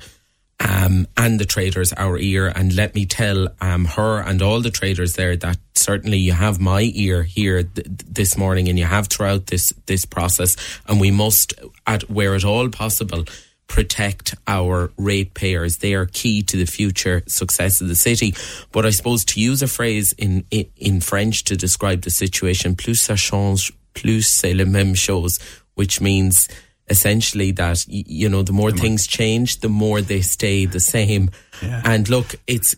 um, 0.59 1.05
and 1.15 1.39
the 1.39 1.45
traders 1.45 1.93
our 1.93 2.17
ear. 2.17 2.47
And 2.47 2.75
let 2.75 2.95
me 2.95 3.05
tell 3.05 3.49
um, 3.61 3.85
her 3.85 4.19
and 4.19 4.41
all 4.41 4.61
the 4.61 4.71
traders 4.71 5.13
there 5.13 5.37
that 5.37 5.57
certainly 5.75 6.17
you 6.17 6.31
have 6.31 6.59
my 6.59 6.89
ear 6.95 7.21
here 7.21 7.61
th- 7.61 7.85
this 7.87 8.35
morning, 8.35 8.67
and 8.67 8.79
you 8.79 8.85
have 8.85 9.05
throughout 9.05 9.45
this 9.45 9.71
this 9.85 10.05
process. 10.05 10.55
And 10.87 10.99
we 10.99 11.11
must, 11.11 11.53
at 11.85 12.09
where 12.09 12.33
at 12.33 12.43
all 12.43 12.67
possible, 12.69 13.25
protect 13.67 14.35
our 14.47 14.91
ratepayers. 14.97 15.77
They 15.77 15.93
are 15.95 16.05
key 16.05 16.43
to 16.43 16.57
the 16.57 16.65
future 16.65 17.23
success 17.27 17.81
of 17.81 17.87
the 17.87 17.95
city. 17.95 18.33
But 18.71 18.85
I 18.85 18.91
suppose 18.91 19.25
to 19.25 19.41
use 19.41 19.61
a 19.61 19.67
phrase 19.67 20.13
in 20.17 20.45
in, 20.51 20.65
in 20.77 21.01
French 21.01 21.43
to 21.45 21.55
describe 21.55 22.01
the 22.01 22.11
situation, 22.11 22.75
plus 22.75 23.01
ça 23.01 23.17
change, 23.17 23.71
plus 23.93 24.27
c'est 24.39 24.53
la 24.53 24.65
même 24.65 24.95
chose, 24.95 25.39
which 25.75 25.99
means 26.01 26.47
essentially 26.87 27.51
that 27.51 27.85
you 27.87 28.29
know 28.29 28.43
the 28.43 28.53
more 28.53 28.71
things 28.71 29.07
change, 29.07 29.59
the 29.59 29.69
more 29.69 30.01
they 30.01 30.21
stay 30.21 30.65
the 30.65 30.79
same. 30.79 31.31
Yeah. 31.61 31.81
And 31.83 32.07
look, 32.09 32.35
it's 32.47 32.75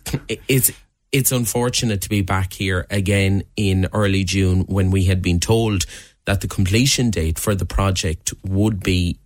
it's 0.47 0.71
it's 1.11 1.31
unfortunate 1.31 2.01
to 2.01 2.09
be 2.09 2.21
back 2.21 2.53
here 2.53 2.85
again 2.89 3.43
in 3.55 3.87
early 3.93 4.23
June 4.23 4.61
when 4.61 4.91
we 4.91 5.05
had 5.05 5.21
been 5.21 5.39
told 5.39 5.85
that 6.25 6.41
the 6.41 6.47
completion 6.47 7.09
date 7.09 7.39
for 7.39 7.55
the 7.55 7.65
project 7.65 8.33
would 8.43 8.81
be 8.81 9.17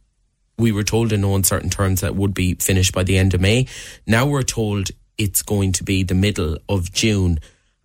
we 0.61 0.71
were 0.71 0.83
told 0.83 1.11
in 1.11 1.21
no 1.21 1.35
uncertain 1.35 1.69
terms 1.69 2.01
that 2.01 2.15
would 2.15 2.33
be 2.33 2.55
finished 2.55 2.93
by 2.93 3.03
the 3.03 3.17
end 3.17 3.33
of 3.33 3.41
May. 3.41 3.67
Now 4.07 4.27
we're 4.27 4.43
told 4.43 4.89
it's 5.17 5.41
going 5.41 5.73
to 5.73 5.83
be 5.83 6.03
the 6.03 6.15
middle 6.15 6.57
of 6.69 6.91
June. 6.93 7.39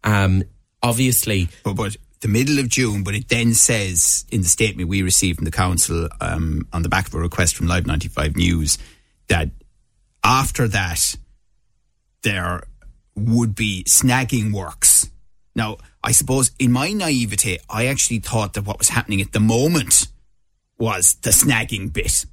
Um, 0.04 0.45
obviously, 0.83 1.49
but, 1.64 1.75
but 1.75 1.97
the 2.21 2.28
middle 2.28 2.59
of 2.59 2.68
June, 2.68 3.02
but 3.02 3.14
it 3.14 3.28
then 3.28 3.54
says 3.54 4.25
in 4.30 4.42
the 4.42 4.49
statement 4.49 4.88
we 4.88 5.02
received 5.02 5.38
from 5.38 5.45
the 5.45 5.50
council 5.50 6.09
um, 6.21 6.68
on 6.73 6.83
the 6.83 6.88
back 6.88 7.09
of 7.09 7.14
a 7.14 7.18
request 7.18 7.56
from 7.56 7.66
Live 7.66 7.87
95 7.87 8.37
News 8.37 8.78
that 9.28 9.50
after 10.23 10.68
that 10.68 11.16
there 12.23 12.62
would 13.14 13.54
be 13.54 13.85
snagging 13.85 14.52
works. 14.52 15.11
Now, 15.54 15.78
I 16.04 16.12
suppose 16.12 16.50
in 16.59 16.71
my 16.71 16.92
naivete, 16.92 17.59
I 17.71 17.87
actually 17.87 18.18
thought 18.18 18.54
that 18.54 18.66
what 18.66 18.78
was 18.78 18.90
happening 18.90 19.21
at 19.21 19.33
the 19.33 19.40
moment 19.40 20.09
was 20.78 21.16
the 21.23 21.30
snagging 21.30 21.92
bit. 21.92 22.26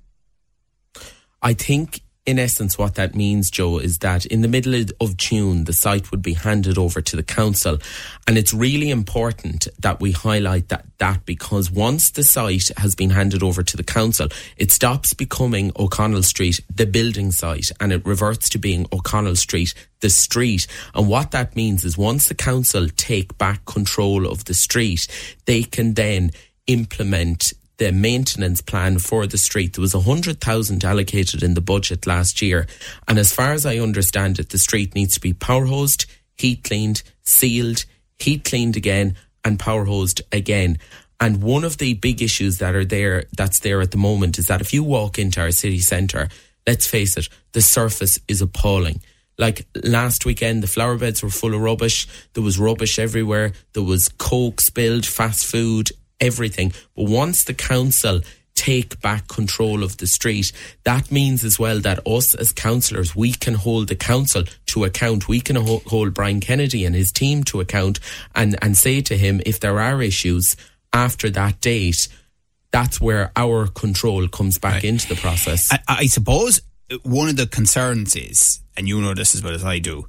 I 1.43 1.53
think 1.53 2.01
in 2.25 2.39
essence, 2.39 2.77
what 2.77 2.95
that 2.95 3.15
means, 3.15 3.51
Joe, 3.51 3.79
is 3.79 3.97
that 3.97 4.25
in 4.25 4.41
the 4.41 4.47
middle 4.47 4.81
of 5.01 5.17
June, 5.17 5.65
the 5.65 5.73
site 5.73 6.09
would 6.11 6.21
be 6.21 6.33
handed 6.33 6.77
over 6.77 7.01
to 7.01 7.15
the 7.17 7.23
council. 7.23 7.79
And 8.25 8.37
it's 8.37 8.53
really 8.53 8.89
important 8.89 9.67
that 9.79 9.99
we 9.99 10.13
highlight 10.13 10.69
that, 10.69 10.85
that 10.99 11.25
because 11.25 11.69
once 11.69 12.11
the 12.11 12.23
site 12.23 12.71
has 12.77 12.95
been 12.95 13.09
handed 13.09 13.43
over 13.43 13.61
to 13.61 13.75
the 13.75 13.83
council, 13.83 14.29
it 14.55 14.71
stops 14.71 15.13
becoming 15.13 15.73
O'Connell 15.77 16.23
Street, 16.23 16.61
the 16.73 16.85
building 16.85 17.33
site, 17.33 17.71
and 17.81 17.91
it 17.91 18.05
reverts 18.05 18.47
to 18.49 18.57
being 18.57 18.87
O'Connell 18.93 19.35
Street, 19.35 19.73
the 19.99 20.09
street. 20.09 20.65
And 20.95 21.09
what 21.09 21.31
that 21.31 21.57
means 21.57 21.83
is 21.83 21.97
once 21.97 22.29
the 22.29 22.35
council 22.35 22.87
take 22.87 23.37
back 23.37 23.65
control 23.65 24.25
of 24.25 24.45
the 24.45 24.53
street, 24.53 25.07
they 25.45 25.63
can 25.63 25.95
then 25.95 26.31
implement 26.67 27.51
the 27.77 27.91
maintenance 27.91 28.61
plan 28.61 28.99
for 28.99 29.25
the 29.25 29.37
street. 29.37 29.73
There 29.73 29.81
was 29.81 29.95
a 29.95 30.01
hundred 30.01 30.39
thousand 30.39 30.83
allocated 30.83 31.43
in 31.43 31.53
the 31.53 31.61
budget 31.61 32.05
last 32.05 32.41
year, 32.41 32.67
and 33.07 33.17
as 33.17 33.33
far 33.33 33.51
as 33.51 33.65
I 33.65 33.77
understand 33.77 34.39
it, 34.39 34.49
the 34.49 34.57
street 34.57 34.95
needs 34.95 35.15
to 35.15 35.21
be 35.21 35.33
power 35.33 35.65
hosed, 35.65 36.05
heat 36.37 36.63
cleaned, 36.63 37.03
sealed, 37.23 37.85
heat 38.19 38.43
cleaned 38.43 38.77
again, 38.77 39.15
and 39.43 39.59
power 39.59 39.85
hosed 39.85 40.21
again. 40.31 40.77
And 41.19 41.41
one 41.41 41.63
of 41.63 41.77
the 41.77 41.93
big 41.93 42.21
issues 42.21 42.57
that 42.57 42.75
are 42.75 42.85
there, 42.85 43.25
that's 43.37 43.59
there 43.59 43.81
at 43.81 43.91
the 43.91 43.97
moment, 43.97 44.37
is 44.37 44.47
that 44.47 44.61
if 44.61 44.73
you 44.73 44.83
walk 44.83 45.17
into 45.17 45.41
our 45.41 45.51
city 45.51 45.79
centre, 45.79 46.27
let's 46.67 46.87
face 46.87 47.17
it, 47.17 47.29
the 47.53 47.61
surface 47.61 48.19
is 48.27 48.41
appalling. 48.41 49.01
Like 49.37 49.65
last 49.83 50.25
weekend, 50.25 50.61
the 50.61 50.67
flower 50.67 50.97
beds 50.97 51.23
were 51.23 51.29
full 51.29 51.55
of 51.55 51.61
rubbish. 51.61 52.07
There 52.33 52.43
was 52.43 52.59
rubbish 52.59 52.99
everywhere. 52.99 53.53
There 53.73 53.83
was 53.83 54.09
coke 54.09 54.61
spilled, 54.61 55.05
fast 55.05 55.45
food, 55.45 55.89
everything. 56.19 56.73
But 56.95 57.09
once 57.09 57.43
the 57.45 57.53
council 57.53 58.21
take 58.55 59.01
back 59.01 59.27
control 59.27 59.83
of 59.83 59.97
the 59.97 60.07
street, 60.07 60.51
that 60.83 61.11
means 61.11 61.43
as 61.43 61.57
well 61.57 61.79
that 61.79 62.05
us 62.07 62.35
as 62.35 62.51
councillors, 62.51 63.15
we 63.15 63.31
can 63.31 63.55
hold 63.55 63.87
the 63.87 63.95
council 63.95 64.43
to 64.67 64.83
account. 64.83 65.27
We 65.27 65.41
can 65.41 65.55
hold 65.55 66.13
Brian 66.13 66.39
Kennedy 66.39 66.85
and 66.85 66.95
his 66.95 67.11
team 67.11 67.43
to 67.45 67.61
account 67.61 67.99
and, 68.35 68.55
and 68.61 68.77
say 68.77 69.01
to 69.01 69.17
him, 69.17 69.41
if 69.45 69.59
there 69.59 69.79
are 69.79 70.01
issues 70.01 70.55
after 70.91 71.29
that 71.31 71.61
date, 71.61 72.07
that's 72.71 73.01
where 73.01 73.31
our 73.35 73.67
control 73.67 74.27
comes 74.27 74.57
back 74.57 74.75
right. 74.75 74.83
into 74.83 75.07
the 75.07 75.15
process. 75.15 75.61
I, 75.71 75.79
I 75.87 76.05
suppose 76.07 76.61
one 77.03 77.29
of 77.29 77.37
the 77.37 77.47
concerns 77.47 78.15
is, 78.15 78.61
and 78.77 78.87
you 78.87 79.01
know 79.01 79.13
this 79.13 79.35
as 79.35 79.43
well 79.43 79.53
as 79.53 79.63
I 79.63 79.79
do, 79.79 80.07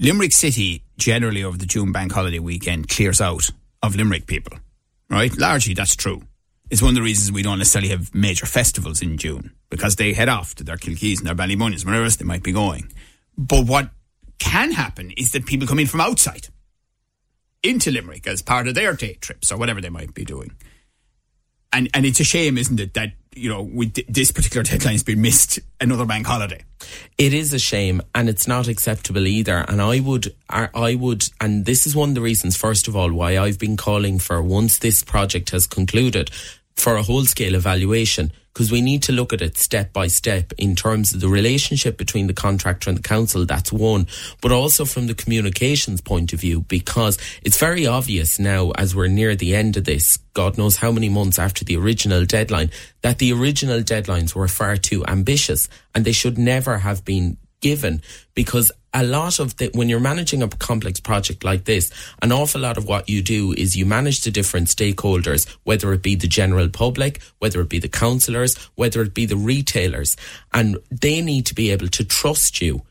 Limerick 0.00 0.32
City 0.32 0.84
generally 0.96 1.42
over 1.42 1.58
the 1.58 1.66
June 1.66 1.92
bank 1.92 2.12
holiday 2.12 2.38
weekend 2.38 2.88
clears 2.88 3.20
out 3.20 3.50
of 3.82 3.96
Limerick 3.96 4.26
people 4.26 4.58
right? 5.10 5.36
Largely 5.36 5.74
that's 5.74 5.96
true. 5.96 6.22
It's 6.70 6.82
one 6.82 6.90
of 6.90 6.94
the 6.96 7.02
reasons 7.02 7.32
we 7.32 7.42
don't 7.42 7.58
necessarily 7.58 7.88
have 7.88 8.14
major 8.14 8.44
festivals 8.44 9.00
in 9.00 9.16
June 9.16 9.52
because 9.70 9.96
they 9.96 10.12
head 10.12 10.28
off 10.28 10.54
to 10.56 10.64
their 10.64 10.76
Kilkees 10.76 11.18
and 11.18 11.26
their 11.26 11.34
Ballybunions, 11.34 11.84
wherever 11.84 12.04
else 12.04 12.16
they 12.16 12.26
might 12.26 12.42
be 12.42 12.52
going. 12.52 12.92
But 13.36 13.66
what 13.66 13.90
can 14.38 14.72
happen 14.72 15.12
is 15.16 15.30
that 15.32 15.46
people 15.46 15.66
come 15.66 15.78
in 15.78 15.86
from 15.86 16.00
outside 16.00 16.48
into 17.62 17.90
Limerick 17.90 18.26
as 18.26 18.42
part 18.42 18.68
of 18.68 18.74
their 18.74 18.94
day 18.94 19.14
trips 19.14 19.50
or 19.50 19.56
whatever 19.56 19.80
they 19.80 19.88
might 19.88 20.14
be 20.14 20.24
doing. 20.24 20.52
And 21.72 21.88
and 21.94 22.06
it's 22.06 22.20
a 22.20 22.24
shame, 22.24 22.56
isn't 22.56 22.80
it, 22.80 22.94
that 22.94 23.12
you 23.34 23.48
know 23.48 23.62
with 23.62 23.94
this 24.08 24.30
particular 24.30 24.62
deadline 24.62 24.94
has 24.94 25.02
been 25.02 25.20
missed 25.20 25.58
another 25.80 26.04
bank 26.04 26.26
holiday. 26.26 26.62
It 27.16 27.34
is 27.34 27.52
a 27.52 27.58
shame, 27.58 28.02
and 28.14 28.28
it's 28.28 28.46
not 28.48 28.68
acceptable 28.68 29.26
either. 29.26 29.64
And 29.68 29.82
I 29.82 30.00
would, 30.00 30.34
I 30.48 30.94
would, 30.94 31.24
and 31.40 31.64
this 31.66 31.86
is 31.86 31.94
one 31.94 32.10
of 32.10 32.14
the 32.14 32.20
reasons, 32.20 32.56
first 32.56 32.88
of 32.88 32.96
all, 32.96 33.12
why 33.12 33.38
I've 33.38 33.58
been 33.58 33.76
calling 33.76 34.18
for 34.18 34.42
once 34.42 34.78
this 34.78 35.02
project 35.02 35.50
has 35.50 35.66
concluded 35.66 36.30
for 36.76 36.96
a 36.96 37.02
whole 37.02 37.24
scale 37.24 37.54
evaluation 37.54 38.32
because 38.52 38.72
we 38.72 38.80
need 38.80 39.02
to 39.04 39.12
look 39.12 39.32
at 39.32 39.42
it 39.42 39.56
step 39.56 39.92
by 39.92 40.06
step 40.06 40.52
in 40.58 40.74
terms 40.74 41.14
of 41.14 41.20
the 41.20 41.28
relationship 41.28 41.96
between 41.96 42.26
the 42.26 42.34
contractor 42.34 42.90
and 42.90 42.98
the 42.98 43.02
council. 43.02 43.46
That's 43.46 43.72
one, 43.72 44.06
but 44.40 44.52
also 44.52 44.84
from 44.84 45.06
the 45.06 45.14
communications 45.14 46.00
point 46.00 46.32
of 46.32 46.40
view, 46.40 46.62
because 46.62 47.18
it's 47.42 47.58
very 47.58 47.86
obvious 47.86 48.38
now 48.38 48.72
as 48.72 48.94
we're 48.94 49.08
near 49.08 49.36
the 49.36 49.54
end 49.54 49.76
of 49.76 49.84
this, 49.84 50.16
God 50.34 50.58
knows 50.58 50.76
how 50.76 50.92
many 50.92 51.08
months 51.08 51.38
after 51.38 51.64
the 51.64 51.76
original 51.76 52.24
deadline, 52.24 52.70
that 53.02 53.18
the 53.18 53.32
original 53.32 53.80
deadlines 53.80 54.34
were 54.34 54.48
far 54.48 54.76
too 54.76 55.04
ambitious 55.06 55.68
and 55.94 56.04
they 56.04 56.12
should 56.12 56.38
never 56.38 56.78
have 56.78 57.04
been 57.04 57.36
given 57.60 58.02
because 58.34 58.72
a 58.94 59.02
lot 59.02 59.38
of 59.38 59.56
the, 59.58 59.70
when 59.74 59.88
you're 59.88 60.00
managing 60.00 60.42
a 60.42 60.48
complex 60.48 60.98
project 61.00 61.44
like 61.44 61.64
this, 61.64 61.90
an 62.22 62.32
awful 62.32 62.60
lot 62.60 62.78
of 62.78 62.86
what 62.86 63.08
you 63.08 63.22
do 63.22 63.52
is 63.52 63.76
you 63.76 63.84
manage 63.84 64.22
the 64.22 64.30
different 64.30 64.68
stakeholders, 64.68 65.48
whether 65.64 65.92
it 65.92 66.02
be 66.02 66.14
the 66.14 66.26
general 66.26 66.68
public, 66.68 67.20
whether 67.38 67.60
it 67.60 67.68
be 67.68 67.78
the 67.78 67.88
councillors, 67.88 68.56
whether 68.76 69.02
it 69.02 69.14
be 69.14 69.26
the 69.26 69.36
retailers, 69.36 70.16
and 70.52 70.78
they 70.90 71.20
need 71.20 71.46
to 71.46 71.54
be 71.54 71.70
able 71.70 71.88
to 71.88 72.04
trust 72.04 72.60
you. 72.62 72.82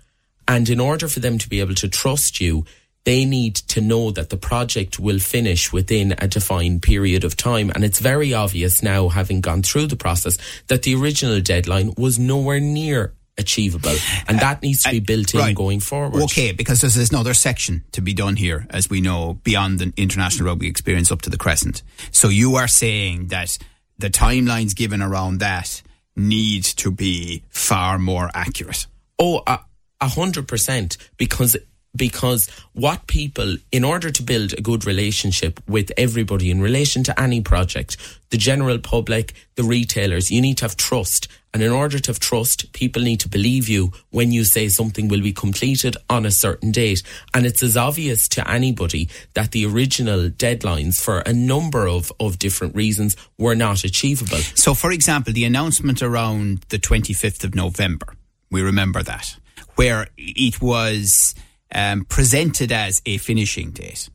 And 0.47 0.69
in 0.69 0.79
order 0.79 1.07
for 1.07 1.19
them 1.19 1.37
to 1.39 1.49
be 1.49 1.59
able 1.59 1.75
to 1.75 1.89
trust 1.89 2.39
you, 2.39 2.65
they 3.03 3.23
need 3.23 3.55
to 3.55 3.79
know 3.79 4.11
that 4.11 4.29
the 4.29 4.37
project 4.37 4.99
will 4.99 5.19
finish 5.19 5.71
within 5.71 6.13
a 6.17 6.27
defined 6.27 6.81
period 6.81 7.23
of 7.23 7.37
time. 7.37 7.71
And 7.73 7.85
it's 7.85 7.99
very 7.99 8.33
obvious 8.33 8.83
now, 8.83 9.07
having 9.07 9.39
gone 9.39 9.63
through 9.63 9.87
the 9.87 9.95
process, 9.95 10.37
that 10.67 10.83
the 10.83 10.93
original 10.93 11.39
deadline 11.39 11.93
was 11.97 12.19
nowhere 12.19 12.59
near 12.59 13.13
achievable. 13.37 13.93
And 14.27 14.39
that 14.39 14.61
needs 14.61 14.83
to 14.83 14.89
be 14.91 14.97
uh, 14.97 15.03
built 15.05 15.33
in 15.33 15.39
right. 15.39 15.55
going 15.55 15.79
forward. 15.79 16.23
Okay, 16.23 16.51
because 16.51 16.81
there's, 16.81 16.95
there's 16.95 17.11
another 17.11 17.33
section 17.33 17.83
to 17.91 18.01
be 18.01 18.13
done 18.13 18.35
here, 18.35 18.65
as 18.69 18.89
we 18.89 19.01
know, 19.01 19.39
beyond 19.43 19.79
the 19.79 19.93
international 19.95 20.47
rugby 20.47 20.67
experience 20.67 21.11
up 21.11 21.21
to 21.23 21.29
the 21.29 21.37
crescent. 21.37 21.83
So 22.11 22.29
you 22.29 22.55
are 22.55 22.67
saying 22.67 23.27
that 23.27 23.57
the 23.97 24.09
timelines 24.09 24.75
given 24.75 25.01
around 25.01 25.39
that 25.39 25.81
need 26.15 26.63
to 26.63 26.91
be 26.91 27.43
far 27.49 27.99
more 27.99 28.29
accurate. 28.33 28.87
Oh, 29.19 29.43
a 29.45 30.07
hundred 30.07 30.47
percent, 30.47 30.97
because 31.17 31.57
because 31.97 32.47
what 32.73 33.07
people, 33.07 33.57
in 33.71 33.83
order 33.83 34.11
to 34.11 34.23
build 34.23 34.53
a 34.53 34.61
good 34.61 34.85
relationship 34.85 35.59
with 35.67 35.91
everybody 35.97 36.51
in 36.51 36.61
relation 36.61 37.03
to 37.03 37.19
any 37.19 37.41
project, 37.41 37.97
the 38.29 38.37
general 38.37 38.77
public, 38.77 39.33
the 39.55 39.63
retailers, 39.63 40.31
you 40.31 40.41
need 40.41 40.57
to 40.57 40.65
have 40.65 40.77
trust. 40.77 41.27
And 41.53 41.63
in 41.63 41.71
order 41.71 41.97
to 41.97 42.09
have 42.09 42.19
trust, 42.19 42.71
people 42.73 43.01
need 43.01 43.19
to 43.21 43.29
believe 43.29 43.67
you 43.67 43.91
when 44.11 44.31
you 44.31 44.43
say 44.43 44.67
something 44.67 45.07
will 45.07 45.21
be 45.21 45.33
completed 45.33 45.97
on 46.09 46.25
a 46.25 46.31
certain 46.31 46.71
date. 46.71 47.01
And 47.33 47.45
it's 47.45 47.63
as 47.63 47.75
obvious 47.75 48.27
to 48.29 48.49
anybody 48.49 49.09
that 49.33 49.51
the 49.51 49.65
original 49.65 50.29
deadlines 50.29 50.97
for 51.01 51.19
a 51.19 51.33
number 51.33 51.87
of, 51.87 52.11
of 52.19 52.37
different 52.37 52.75
reasons 52.75 53.15
were 53.37 53.55
not 53.55 53.83
achievable. 53.83 54.37
So, 54.37 54.73
for 54.73 54.91
example, 54.91 55.33
the 55.33 55.45
announcement 55.45 56.01
around 56.03 56.65
the 56.69 56.79
25th 56.79 57.43
of 57.43 57.55
November, 57.55 58.13
we 58.51 58.61
remember 58.61 59.01
that, 59.03 59.35
where 59.75 60.07
it 60.17 60.61
was 60.61 61.33
um, 61.73 62.05
presented 62.05 62.71
as 62.71 63.01
a 63.05 63.17
finishing 63.17 63.71
date. 63.71 64.09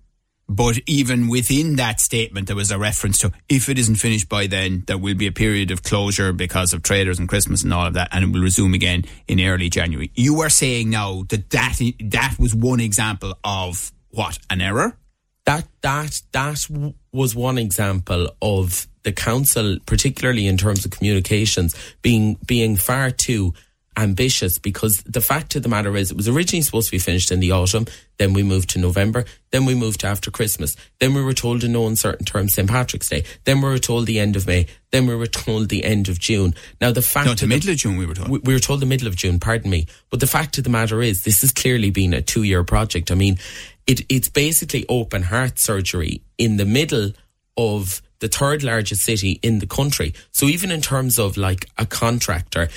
But 0.49 0.81
even 0.87 1.29
within 1.29 1.77
that 1.77 1.99
statement, 2.01 2.47
there 2.47 2.57
was 2.57 2.71
a 2.71 2.79
reference 2.79 3.19
to 3.19 3.33
if 3.49 3.69
it 3.69 3.79
isn't 3.79 3.97
finished 3.97 4.29
by 4.29 4.47
then, 4.47 4.85
there 4.87 4.99
will 4.99 5.15
be 5.15 5.27
a 5.27 5.33
period 5.33 5.71
of 5.71 5.83
closure 5.83 6.33
because 6.33 6.75
of 6.75 6.83
traders 6.83 7.19
and 7.19 7.29
Christmas 7.29 7.63
and 7.63 7.73
all 7.73 7.87
of 7.87 7.95
that, 7.95 8.09
and 8.13 8.25
it 8.25 8.33
will 8.33 8.43
resume 8.43 8.75
again 8.75 9.05
in 9.27 9.41
early 9.41 9.71
January. 9.71 10.11
You 10.15 10.41
are 10.43 10.51
saying 10.51 10.91
now 10.91 11.25
that 11.31 11.49
that, 11.51 11.79
that 12.01 12.37
was 12.39 12.55
one 12.55 12.81
example 12.81 13.35
of 13.43 13.93
what 14.11 14.39
an 14.51 14.61
error. 14.61 14.99
That 15.47 15.67
that 15.81 16.21
that 16.33 16.69
was 17.13 17.35
one 17.35 17.59
example 17.59 18.29
of 18.43 18.87
the 19.05 19.13
council, 19.13 19.79
particularly 19.87 20.47
in 20.47 20.57
terms 20.57 20.85
of 20.85 20.91
communications, 20.91 21.75
being 22.03 22.37
being 22.47 22.77
far 22.77 23.11
too 23.11 23.55
ambitious 23.97 24.59
because 24.59 25.03
the 25.05 25.21
fact 25.21 25.55
of 25.55 25.63
the 25.63 25.69
matter 25.69 25.97
is 25.97 26.11
it 26.11 26.17
was 26.17 26.29
originally 26.29 26.63
supposed 26.63 26.87
to 26.87 26.93
be 26.93 26.99
finished 26.99 27.31
in 27.31 27.41
the 27.41 27.53
autumn 27.53 27.87
then 28.17 28.33
we 28.33 28.43
moved 28.43 28.71
to 28.71 28.79
November 28.79 29.25
then 29.51 29.67
we 29.67 29.75
moved 29.75 30.01
to 30.01 30.07
after 30.07 30.31
Christmas 30.31 30.75
then 30.99 31.13
we 31.13 31.23
were 31.23 31.35
told 31.35 31.63
in 31.63 31.73
no 31.73 31.87
uncertain 31.87 32.25
terms 32.25 32.55
St 32.55 32.69
Patrick's 32.69 33.09
Day 33.09 33.25
then 33.45 33.61
we 33.61 33.69
were 33.69 33.79
told 33.79 34.07
the 34.07 34.19
end 34.19 34.35
of 34.35 34.47
May 34.47 34.67
then 34.93 35.07
we 35.07 35.15
were 35.15 35.27
told 35.27 35.69
the 35.69 35.85
end 35.85 36.09
of 36.09 36.19
June. 36.19 36.55
Now 36.81 36.91
the 36.91 37.03
fact 37.03 37.27
no, 37.27 37.35
the 37.35 37.47
middle 37.47 37.71
of 37.71 37.77
June 37.77 37.97
we 37.97 38.07
were 38.07 38.15
told. 38.15 38.29
We, 38.29 38.39
we 38.39 38.55
were 38.55 38.61
told 38.61 38.81
the 38.81 38.87
middle 38.87 39.09
of 39.09 39.17
June 39.17 39.39
pardon 39.39 39.71
me. 39.71 39.87
But 40.11 40.21
the 40.21 40.27
fact 40.27 40.57
of 40.59 40.65
the 40.65 40.71
matter 40.71 41.03
is 41.03 41.23
this 41.23 41.43
has 41.43 41.53
clearly 41.53 41.91
been 41.91 42.15
a 42.15 42.23
two 42.23 42.45
year 42.45 42.65
project. 42.65 43.11
I 43.11 43.15
mean 43.15 43.39
it, 43.87 44.01
it's 44.09 44.29
basically 44.29 44.87
open 44.89 45.25
heart 45.25 45.59
surgery 45.59 46.23
in 46.39 46.57
the 46.57 46.65
middle 46.65 47.13
of 47.59 48.01
the 48.23 48.29
third 48.29 48.63
largest 48.63 49.03
city 49.03 49.41
in 49.43 49.59
the 49.59 49.67
country. 49.67 50.15
So 50.31 50.47
even 50.47 50.71
in 50.71 50.81
terms 50.81 51.19
of 51.19 51.37
like 51.37 51.69
a 51.77 51.85
contractor, 51.85 52.69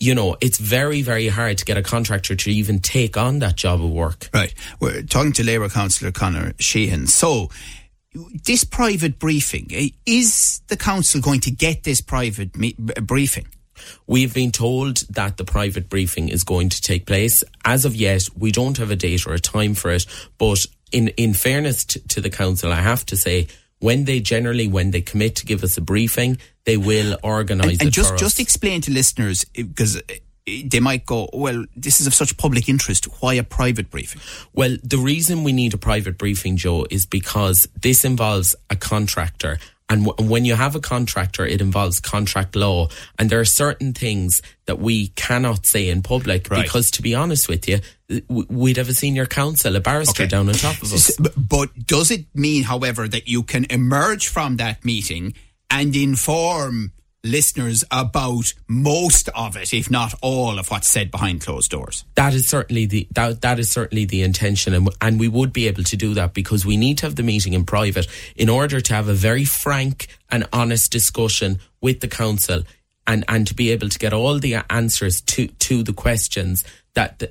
you 0.00 0.14
know, 0.14 0.36
it's 0.40 0.58
very, 0.58 1.02
very 1.02 1.28
hard 1.28 1.58
to 1.58 1.64
get 1.64 1.76
a 1.76 1.82
contractor 1.82 2.34
to 2.36 2.50
even 2.50 2.78
take 2.78 3.16
on 3.16 3.40
that 3.40 3.56
job 3.56 3.82
of 3.82 3.90
work. 3.90 4.28
Right. 4.32 4.54
We're 4.80 5.02
talking 5.02 5.32
to 5.34 5.44
Labour 5.44 5.68
Councillor 5.68 6.12
Conor 6.12 6.52
Sheehan. 6.58 7.06
So, 7.06 7.50
this 8.44 8.64
private 8.64 9.18
briefing, 9.18 9.68
eh, 9.70 9.88
is 10.06 10.60
the 10.68 10.76
council 10.76 11.20
going 11.20 11.40
to 11.40 11.50
get 11.50 11.84
this 11.84 12.00
private 12.00 12.56
me- 12.56 12.76
briefing? 12.78 13.46
We've 14.06 14.34
been 14.34 14.50
told 14.50 14.98
that 15.10 15.36
the 15.36 15.44
private 15.44 15.88
briefing 15.88 16.28
is 16.28 16.42
going 16.42 16.68
to 16.70 16.80
take 16.80 17.06
place. 17.06 17.44
As 17.64 17.84
of 17.84 17.94
yet, 17.94 18.28
we 18.36 18.50
don't 18.50 18.76
have 18.78 18.90
a 18.90 18.96
date 18.96 19.26
or 19.26 19.34
a 19.34 19.38
time 19.38 19.74
for 19.74 19.90
it. 19.90 20.04
But 20.36 20.66
in, 20.90 21.08
in 21.08 21.34
fairness 21.34 21.84
to 21.84 22.20
the 22.20 22.30
council, 22.30 22.72
I 22.72 22.80
have 22.80 23.06
to 23.06 23.16
say, 23.16 23.46
when 23.80 24.04
they 24.04 24.20
generally, 24.20 24.68
when 24.68 24.90
they 24.90 25.00
commit 25.00 25.36
to 25.36 25.46
give 25.46 25.62
us 25.62 25.76
a 25.76 25.80
briefing, 25.80 26.38
they 26.64 26.76
will 26.76 27.16
organise 27.22 27.72
and, 27.72 27.82
and 27.82 27.92
just 27.92 28.16
just 28.18 28.40
explain 28.40 28.80
to 28.82 28.90
listeners 28.90 29.44
eh, 29.56 29.62
because 29.62 29.96
eh, 29.96 30.62
they 30.64 30.80
might 30.80 31.06
go, 31.06 31.28
well, 31.32 31.64
this 31.76 32.00
is 32.00 32.06
of 32.06 32.14
such 32.14 32.36
public 32.36 32.68
interest. 32.68 33.04
Why 33.20 33.34
a 33.34 33.42
private 33.42 33.90
briefing? 33.90 34.20
Well, 34.52 34.76
the 34.82 34.98
reason 34.98 35.44
we 35.44 35.52
need 35.52 35.74
a 35.74 35.78
private 35.78 36.18
briefing, 36.18 36.56
Joe, 36.56 36.86
is 36.90 37.06
because 37.06 37.68
this 37.80 38.04
involves 38.04 38.54
a 38.70 38.76
contractor. 38.76 39.58
And 39.90 40.04
w- 40.04 40.28
when 40.30 40.44
you 40.44 40.54
have 40.54 40.74
a 40.74 40.80
contractor, 40.80 41.46
it 41.46 41.60
involves 41.62 41.98
contract 41.98 42.54
law. 42.54 42.88
And 43.18 43.30
there 43.30 43.40
are 43.40 43.44
certain 43.46 43.94
things 43.94 44.40
that 44.66 44.78
we 44.78 45.08
cannot 45.16 45.66
say 45.66 45.88
in 45.88 46.02
public 46.02 46.50
Right. 46.50 46.62
because, 46.62 46.90
to 46.90 47.02
be 47.02 47.14
honest 47.14 47.48
with 47.48 47.66
you, 47.68 47.80
we'd 48.28 48.76
have 48.76 48.88
a 48.90 48.94
senior 48.94 49.24
counsel, 49.26 49.76
a 49.76 49.80
barrister 49.80 50.24
Okay. 50.24 50.28
down 50.30 50.48
on 50.48 50.54
top 50.54 50.82
of 50.82 50.92
us. 50.92 51.10
But 51.36 51.86
does 51.86 52.10
it 52.10 52.26
mean, 52.34 52.64
however, 52.64 53.08
that 53.08 53.28
you 53.28 53.42
can 53.42 53.64
emerge 53.70 54.28
from 54.28 54.56
that 54.58 54.84
meeting 54.84 55.32
and 55.70 55.94
inform 55.96 56.92
listeners 57.24 57.84
about 57.90 58.54
most 58.68 59.28
of 59.34 59.56
it, 59.56 59.74
if 59.74 59.90
not 59.90 60.14
all 60.22 60.58
of 60.58 60.70
what's 60.70 60.90
said 60.90 61.10
behind 61.10 61.40
closed 61.40 61.70
doors? 61.70 62.04
That 62.14 62.34
is 62.34 62.48
certainly 62.48 62.86
the 62.86 63.08
that 63.12 63.40
that 63.42 63.58
is 63.58 63.70
certainly 63.70 64.04
the 64.04 64.22
intention, 64.22 64.74
and 64.74 64.88
and 65.00 65.18
we 65.20 65.28
would 65.28 65.52
be 65.52 65.66
able 65.66 65.84
to 65.84 65.96
do 65.96 66.14
that 66.14 66.34
because 66.34 66.64
we 66.64 66.76
need 66.76 66.98
to 66.98 67.06
have 67.06 67.16
the 67.16 67.22
meeting 67.22 67.54
in 67.54 67.64
private 67.64 68.06
in 68.36 68.48
order 68.48 68.80
to 68.80 68.94
have 68.94 69.08
a 69.08 69.14
very 69.14 69.44
frank 69.44 70.06
and 70.30 70.46
honest 70.52 70.92
discussion 70.92 71.58
with 71.80 72.00
the 72.00 72.08
council, 72.08 72.62
and 73.06 73.24
and 73.28 73.46
to 73.46 73.54
be 73.54 73.70
able 73.70 73.88
to 73.88 73.98
get 73.98 74.12
all 74.12 74.38
the 74.38 74.56
answers 74.70 75.20
to 75.26 75.48
to 75.48 75.82
the 75.82 75.92
questions 75.92 76.64
that. 76.94 77.22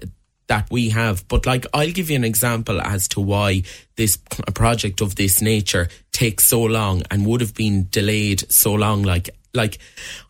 that 0.48 0.72
we 0.72 0.92
have. 0.92 1.28
But 1.28 1.46
like, 1.46 1.66
I'll 1.74 1.92
give 1.92 2.10
you 2.10 2.16
an 2.16 2.24
example 2.24 2.80
as 2.80 3.10
to 3.10 3.20
why 3.20 3.64
this 3.98 4.16
p- 4.16 4.42
project 4.54 5.02
of 5.02 5.16
this 5.16 5.42
nature 5.42 5.90
takes 6.14 6.48
so 6.48 6.64
long 6.64 7.04
and 7.12 7.26
would 7.26 7.42
have 7.42 7.54
been 7.54 7.88
delayed 7.92 8.46
so 8.50 8.74
long. 8.74 9.04
Like, 9.04 9.30
like, 9.58 9.80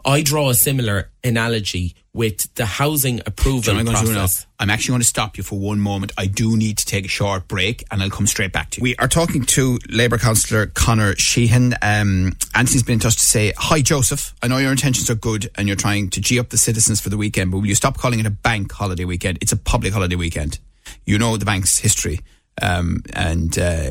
I 0.03 0.23
draw 0.23 0.49
a 0.49 0.55
similar 0.55 1.11
analogy 1.23 1.95
with 2.13 2.51
the 2.55 2.65
housing 2.65 3.21
approval 3.27 3.61
John, 3.61 3.77
I'm, 3.77 3.85
going 3.85 3.97
to 3.97 4.05
do 4.05 4.13
process. 4.13 4.47
I'm 4.57 4.71
actually 4.71 4.93
going 4.93 5.01
to 5.01 5.07
stop 5.07 5.37
you 5.37 5.43
for 5.43 5.59
one 5.59 5.79
moment. 5.79 6.13
I 6.17 6.25
do 6.25 6.57
need 6.57 6.79
to 6.79 6.85
take 6.85 7.05
a 7.05 7.07
short 7.07 7.47
break 7.47 7.83
and 7.91 8.01
I'll 8.01 8.09
come 8.09 8.25
straight 8.25 8.51
back 8.51 8.71
to 8.71 8.79
you. 8.79 8.83
We 8.83 8.95
are 8.95 9.07
talking 9.07 9.43
to 9.43 9.77
Labour 9.87 10.17
Councillor 10.17 10.65
Conor 10.65 11.15
Sheehan. 11.15 11.75
Um, 11.83 12.33
Anthony's 12.55 12.81
been 12.81 12.93
in 12.93 12.99
touch 12.99 13.17
to 13.17 13.25
say, 13.25 13.53
Hi, 13.57 13.81
Joseph. 13.81 14.33
I 14.41 14.47
know 14.47 14.57
your 14.57 14.71
intentions 14.71 15.11
are 15.11 15.15
good 15.15 15.51
and 15.55 15.67
you're 15.67 15.77
trying 15.77 16.09
to 16.09 16.19
G 16.19 16.39
up 16.39 16.49
the 16.49 16.57
citizens 16.57 16.99
for 16.99 17.09
the 17.09 17.17
weekend, 17.17 17.51
but 17.51 17.59
will 17.59 17.67
you 17.67 17.75
stop 17.75 17.97
calling 17.97 18.19
it 18.19 18.25
a 18.25 18.31
bank 18.31 18.71
holiday 18.71 19.05
weekend? 19.05 19.37
It's 19.41 19.51
a 19.51 19.57
public 19.57 19.93
holiday 19.93 20.15
weekend. 20.15 20.57
You 21.05 21.19
know 21.19 21.37
the 21.37 21.45
bank's 21.45 21.77
history. 21.77 22.21
Um, 22.59 23.03
and 23.13 23.57
uh, 23.59 23.89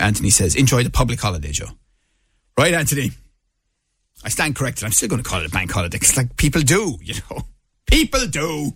Anthony 0.00 0.30
says, 0.30 0.56
Enjoy 0.56 0.82
the 0.82 0.90
public 0.90 1.20
holiday, 1.20 1.52
Joe. 1.52 1.66
Right, 2.56 2.72
Anthony? 2.72 3.12
I 4.24 4.28
stand 4.28 4.56
corrected. 4.56 4.84
I'm 4.84 4.92
still 4.92 5.08
going 5.08 5.22
to 5.22 5.28
call 5.28 5.40
it 5.40 5.46
a 5.46 5.50
bank 5.50 5.70
holiday 5.70 5.98
because, 5.98 6.16
like, 6.16 6.36
people 6.36 6.62
do, 6.62 6.98
you 7.02 7.14
know. 7.30 7.42
People 7.86 8.26
do. 8.26 8.72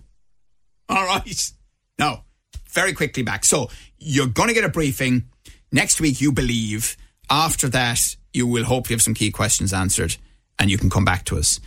All 0.89 1.05
right. 1.05 1.53
Now, 1.99 2.25
very 2.71 2.95
quickly 2.95 3.23
back. 3.23 3.45
So, 3.45 3.69
you're 3.99 4.27
going 4.27 4.49
to 4.49 4.55
get 4.55 4.65
a 4.65 4.71
briefing 4.71 5.25
next 5.71 6.01
week, 6.01 6.21
you 6.21 6.33
believe. 6.33 6.97
After 7.29 7.69
that, 7.69 8.17
you 8.33 8.47
will 8.47 8.65
hopefully 8.65 8.95
have 8.95 9.03
some 9.03 9.15
key 9.15 9.31
questions 9.31 9.73
answered 9.73 10.17
and 10.59 10.71
you 10.71 10.79
can 10.79 10.91
come 10.91 11.05
back 11.05 11.25
to 11.27 11.37
us. 11.39 11.61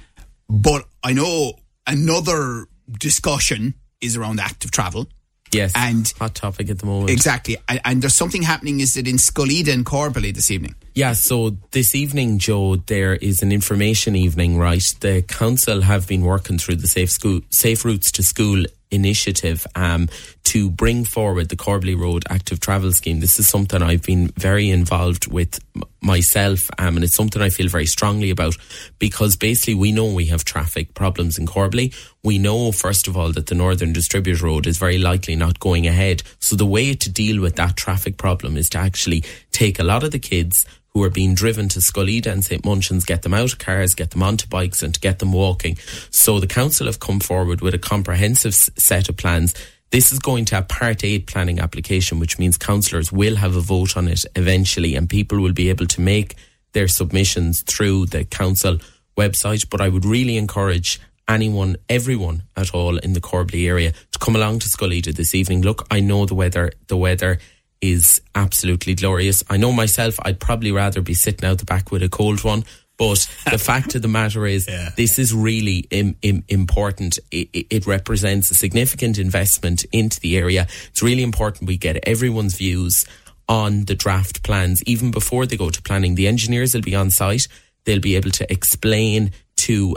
But 0.49 0.85
I 1.03 1.13
know 1.13 1.53
another 1.85 2.67
discussion 2.99 3.75
is 4.01 4.15
around 4.15 4.39
active 4.39 4.71
travel. 4.71 5.07
Yes, 5.55 5.71
And 5.75 6.11
hot 6.19 6.35
topic 6.35 6.69
at 6.69 6.79
the 6.79 6.85
moment. 6.85 7.09
exactly. 7.09 7.57
And, 7.69 7.79
and 7.85 8.01
there's 8.01 8.15
something 8.15 8.41
happening, 8.43 8.79
is 8.79 8.95
it 8.97 9.07
in 9.07 9.15
Scoil 9.17 9.47
Íde 9.49 9.71
and 9.73 9.85
Corbally 9.85 10.33
this 10.33 10.51
evening? 10.51 10.75
Yeah, 10.93 11.13
so 11.13 11.57
this 11.71 11.93
evening, 11.93 12.39
Joe, 12.39 12.77
there 12.77 13.15
is 13.15 13.41
an 13.41 13.51
information 13.51 14.15
evening, 14.15 14.57
right? 14.57 14.83
The 15.01 15.21
council 15.23 15.81
have 15.81 16.07
been 16.07 16.21
working 16.23 16.57
through 16.57 16.77
the 16.77 16.87
Safe 16.87 17.09
School, 17.11 17.41
Safe 17.51 17.83
Routes 17.83 18.11
to 18.13 18.23
School 18.23 18.65
initiative 18.91 19.65
um, 19.75 20.09
to 20.45 20.69
bring 20.69 21.03
forward 21.03 21.49
the 21.49 21.55
Corbally 21.55 21.99
Road 21.99 22.23
Active 22.29 22.59
Travel 22.59 22.91
Scheme. 22.91 23.19
This 23.19 23.39
is 23.39 23.47
something 23.47 23.81
I've 23.81 24.03
been 24.03 24.27
very 24.37 24.69
involved 24.69 25.31
with 25.31 25.59
myself, 26.01 26.59
um, 26.77 26.95
and 26.95 27.03
it's 27.03 27.15
something 27.15 27.41
I 27.41 27.49
feel 27.49 27.67
very 27.67 27.85
strongly 27.85 28.29
about 28.29 28.55
because 28.99 29.35
basically 29.35 29.75
we 29.75 29.91
know 29.91 30.13
we 30.13 30.27
have 30.27 30.45
traffic 30.45 30.93
problems 30.93 31.37
in 31.37 31.47
Corbally. 31.47 31.93
We 32.23 32.37
know, 32.37 32.71
first 32.71 33.07
of 33.07 33.17
all, 33.17 33.31
that 33.33 33.47
the 33.47 33.55
Northern 33.55 33.91
Distributor 33.91 34.45
Road 34.45 34.67
is 34.67 34.77
very 34.77 34.97
likely 34.97 35.35
not 35.35 35.59
going 35.59 35.87
ahead. 35.87 36.23
So 36.39 36.55
the 36.55 36.65
way 36.65 36.93
to 36.93 37.09
deal 37.09 37.41
with 37.41 37.55
that 37.55 37.75
traffic 37.75 38.17
problem 38.17 38.55
is 38.55 38.69
to 38.69 38.77
actually 38.77 39.23
take 39.51 39.79
a 39.79 39.83
lot 39.83 40.03
of 40.03 40.11
the 40.11 40.19
kids 40.19 40.65
who 40.95 41.03
are 41.03 41.09
being 41.09 41.35
driven 41.35 41.67
to 41.67 41.79
Scoil 41.79 42.07
Íde 42.07 42.25
and 42.25 42.43
St 42.43 42.63
Munchin's, 42.63 43.03
get 43.03 43.21
them 43.21 43.33
out 43.33 43.51
of 43.51 43.59
cars, 43.59 43.93
get 43.93 44.11
them 44.11 44.23
onto 44.23 44.47
bikes, 44.47 44.81
and 44.81 44.93
to 44.93 44.99
get 44.99 45.19
them 45.19 45.33
walking. 45.33 45.77
So 46.09 46.39
the 46.39 46.47
council 46.47 46.85
have 46.85 47.01
come 47.01 47.19
forward 47.19 47.59
with 47.59 47.73
a 47.73 47.77
comprehensive 47.77 48.55
set 48.55 49.09
of 49.09 49.17
plans. 49.17 49.53
This 49.91 50.13
is 50.13 50.19
going 50.19 50.45
to 50.45 50.59
a 50.59 50.61
Part 50.61 51.03
8 51.03 51.27
planning 51.27 51.59
application, 51.59 52.17
which 52.17 52.39
means 52.39 52.57
councillors 52.57 53.11
will 53.11 53.35
have 53.35 53.57
a 53.57 53.59
vote 53.59 53.97
on 53.97 54.07
it 54.07 54.23
eventually, 54.37 54.95
and 54.95 55.09
people 55.09 55.41
will 55.41 55.51
be 55.51 55.69
able 55.69 55.85
to 55.85 55.99
make 55.99 56.35
their 56.71 56.87
submissions 56.87 57.61
through 57.63 58.05
the 58.05 58.23
council 58.23 58.77
website. 59.17 59.69
But 59.69 59.81
I 59.81 59.89
would 59.89 60.05
really 60.05 60.37
encourage 60.37 61.01
anyone, 61.27 61.75
everyone 61.89 62.43
at 62.55 62.73
all 62.73 62.97
in 62.99 63.11
the 63.11 63.21
Corbally 63.21 63.67
area 63.67 63.91
to 64.13 64.19
come 64.19 64.37
along 64.37 64.59
to 64.59 64.69
Scoil 64.69 64.97
Íde 64.97 65.13
this 65.13 65.35
evening. 65.35 65.61
Look, 65.61 65.85
I 65.91 65.99
know 65.99 66.25
the 66.25 66.35
weather, 66.35 66.71
the 66.87 66.95
weather 66.95 67.39
is 67.81 68.21
absolutely 68.33 68.95
glorious. 68.95 69.43
I 69.49 69.57
know 69.57 69.71
myself, 69.71 70.15
I'd 70.23 70.39
probably 70.39 70.71
rather 70.71 71.01
be 71.01 71.13
sitting 71.13 71.47
out 71.47 71.59
the 71.59 71.65
back 71.65 71.91
with 71.91 72.01
a 72.03 72.09
cold 72.09 72.43
one. 72.43 72.63
But 72.97 73.27
the 73.51 73.57
fact 73.71 73.93
of 73.95 74.01
the 74.01 74.07
matter 74.07 74.45
is, 74.45 74.65
this 74.95 75.19
is 75.19 75.33
really 75.33 75.79
Im- 75.91 76.15
Im- 76.21 76.43
important. 76.47 77.19
It, 77.31 77.49
it- 77.69 77.85
represents 77.85 78.49
a 78.49 78.55
significant 78.55 79.19
investment 79.19 79.85
into 79.91 80.19
the 80.21 80.37
area. 80.37 80.65
It's 80.87 81.03
really 81.03 81.21
important 81.23 81.67
we 81.67 81.77
get 81.77 81.99
everyone's 82.07 82.55
views 82.55 83.05
on 83.47 83.85
the 83.85 83.95
draft 83.95 84.41
plans, 84.43 84.81
even 84.85 85.11
before 85.11 85.45
they 85.45 85.57
go 85.57 85.69
to 85.69 85.81
planning. 85.81 86.15
The 86.15 86.27
engineers 86.27 86.73
will 86.73 86.81
be 86.81 86.95
on 86.95 87.11
site. 87.11 87.47
They'll 87.83 87.99
be 87.99 88.15
able 88.15 88.31
to 88.31 88.51
explain 88.51 89.31
to 89.57 89.95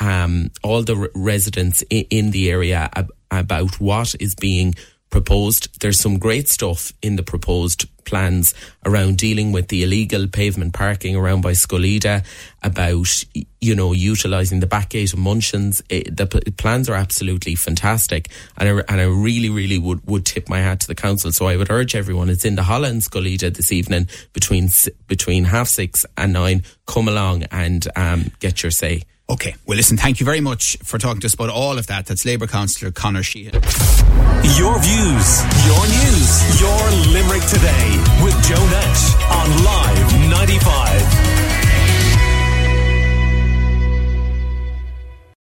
um, 0.00 0.50
all 0.64 0.82
the 0.82 0.96
re- 0.96 1.08
residents 1.14 1.82
in, 1.90 2.06
in 2.10 2.30
the 2.30 2.50
area 2.50 2.88
ab- 2.94 3.12
about 3.30 3.78
what 3.80 4.14
is 4.18 4.34
being 4.34 4.74
proposed. 5.10 5.80
There's 5.80 6.00
some 6.00 6.18
great 6.18 6.48
stuff 6.48 6.92
in 7.02 7.16
the 7.16 7.22
proposed 7.22 7.86
plans 8.04 8.54
around 8.84 9.18
dealing 9.18 9.52
with 9.52 9.68
the 9.68 9.82
illegal 9.82 10.26
pavement 10.26 10.72
parking 10.72 11.14
around 11.14 11.42
by 11.42 11.52
Scoil 11.52 11.84
Íde, 11.84 12.24
about, 12.62 13.24
you 13.60 13.74
know, 13.74 13.92
utilising 13.92 14.60
the 14.60 14.66
back 14.66 14.90
gate 14.90 15.12
of 15.12 15.18
Munchins. 15.18 15.82
It, 15.88 16.16
the 16.16 16.26
p- 16.26 16.50
plans 16.52 16.88
are 16.88 16.94
absolutely 16.94 17.54
fantastic. 17.54 18.28
And 18.56 18.68
I, 18.68 18.82
and 18.88 19.00
I 19.00 19.04
really, 19.04 19.50
really 19.50 19.78
would, 19.78 20.04
would 20.06 20.26
tip 20.26 20.48
my 20.48 20.58
hat 20.58 20.80
to 20.80 20.86
the 20.88 20.94
council. 20.94 21.30
So 21.32 21.46
I 21.46 21.56
would 21.56 21.70
urge 21.70 21.94
everyone, 21.94 22.30
it's 22.30 22.44
in 22.44 22.56
the 22.56 22.64
Holland 22.64 23.02
Scoil 23.02 23.26
Íde 23.36 23.54
this 23.54 23.70
evening 23.70 24.08
between, 24.32 24.68
between 25.06 25.44
half 25.44 25.68
six 25.68 26.04
and 26.16 26.32
nine. 26.32 26.62
Come 26.86 27.06
along 27.06 27.44
and 27.44 27.86
um, 27.96 28.32
get 28.40 28.62
your 28.62 28.72
say. 28.72 29.02
Okay. 29.30 29.54
Well, 29.64 29.76
listen, 29.76 29.96
thank 29.96 30.18
you 30.18 30.26
very 30.26 30.40
much 30.40 30.76
for 30.82 30.98
talking 30.98 31.20
to 31.20 31.26
us 31.26 31.34
about 31.34 31.50
all 31.50 31.78
of 31.78 31.86
that. 31.86 32.06
That's 32.06 32.24
Labour 32.24 32.48
Councillor 32.48 32.90
Conor 32.90 33.22
Sheehan. 33.22 33.54
Your 33.54 34.76
views, 34.80 35.28
your 35.66 35.86
news, 35.86 36.60
your 36.60 36.90
Limerick 37.12 37.44
today 37.46 37.96
with 38.24 38.34
Joe 38.42 38.66
Nash 38.66 39.14
on 39.30 39.64
Live 39.64 40.30
95. 40.30 41.39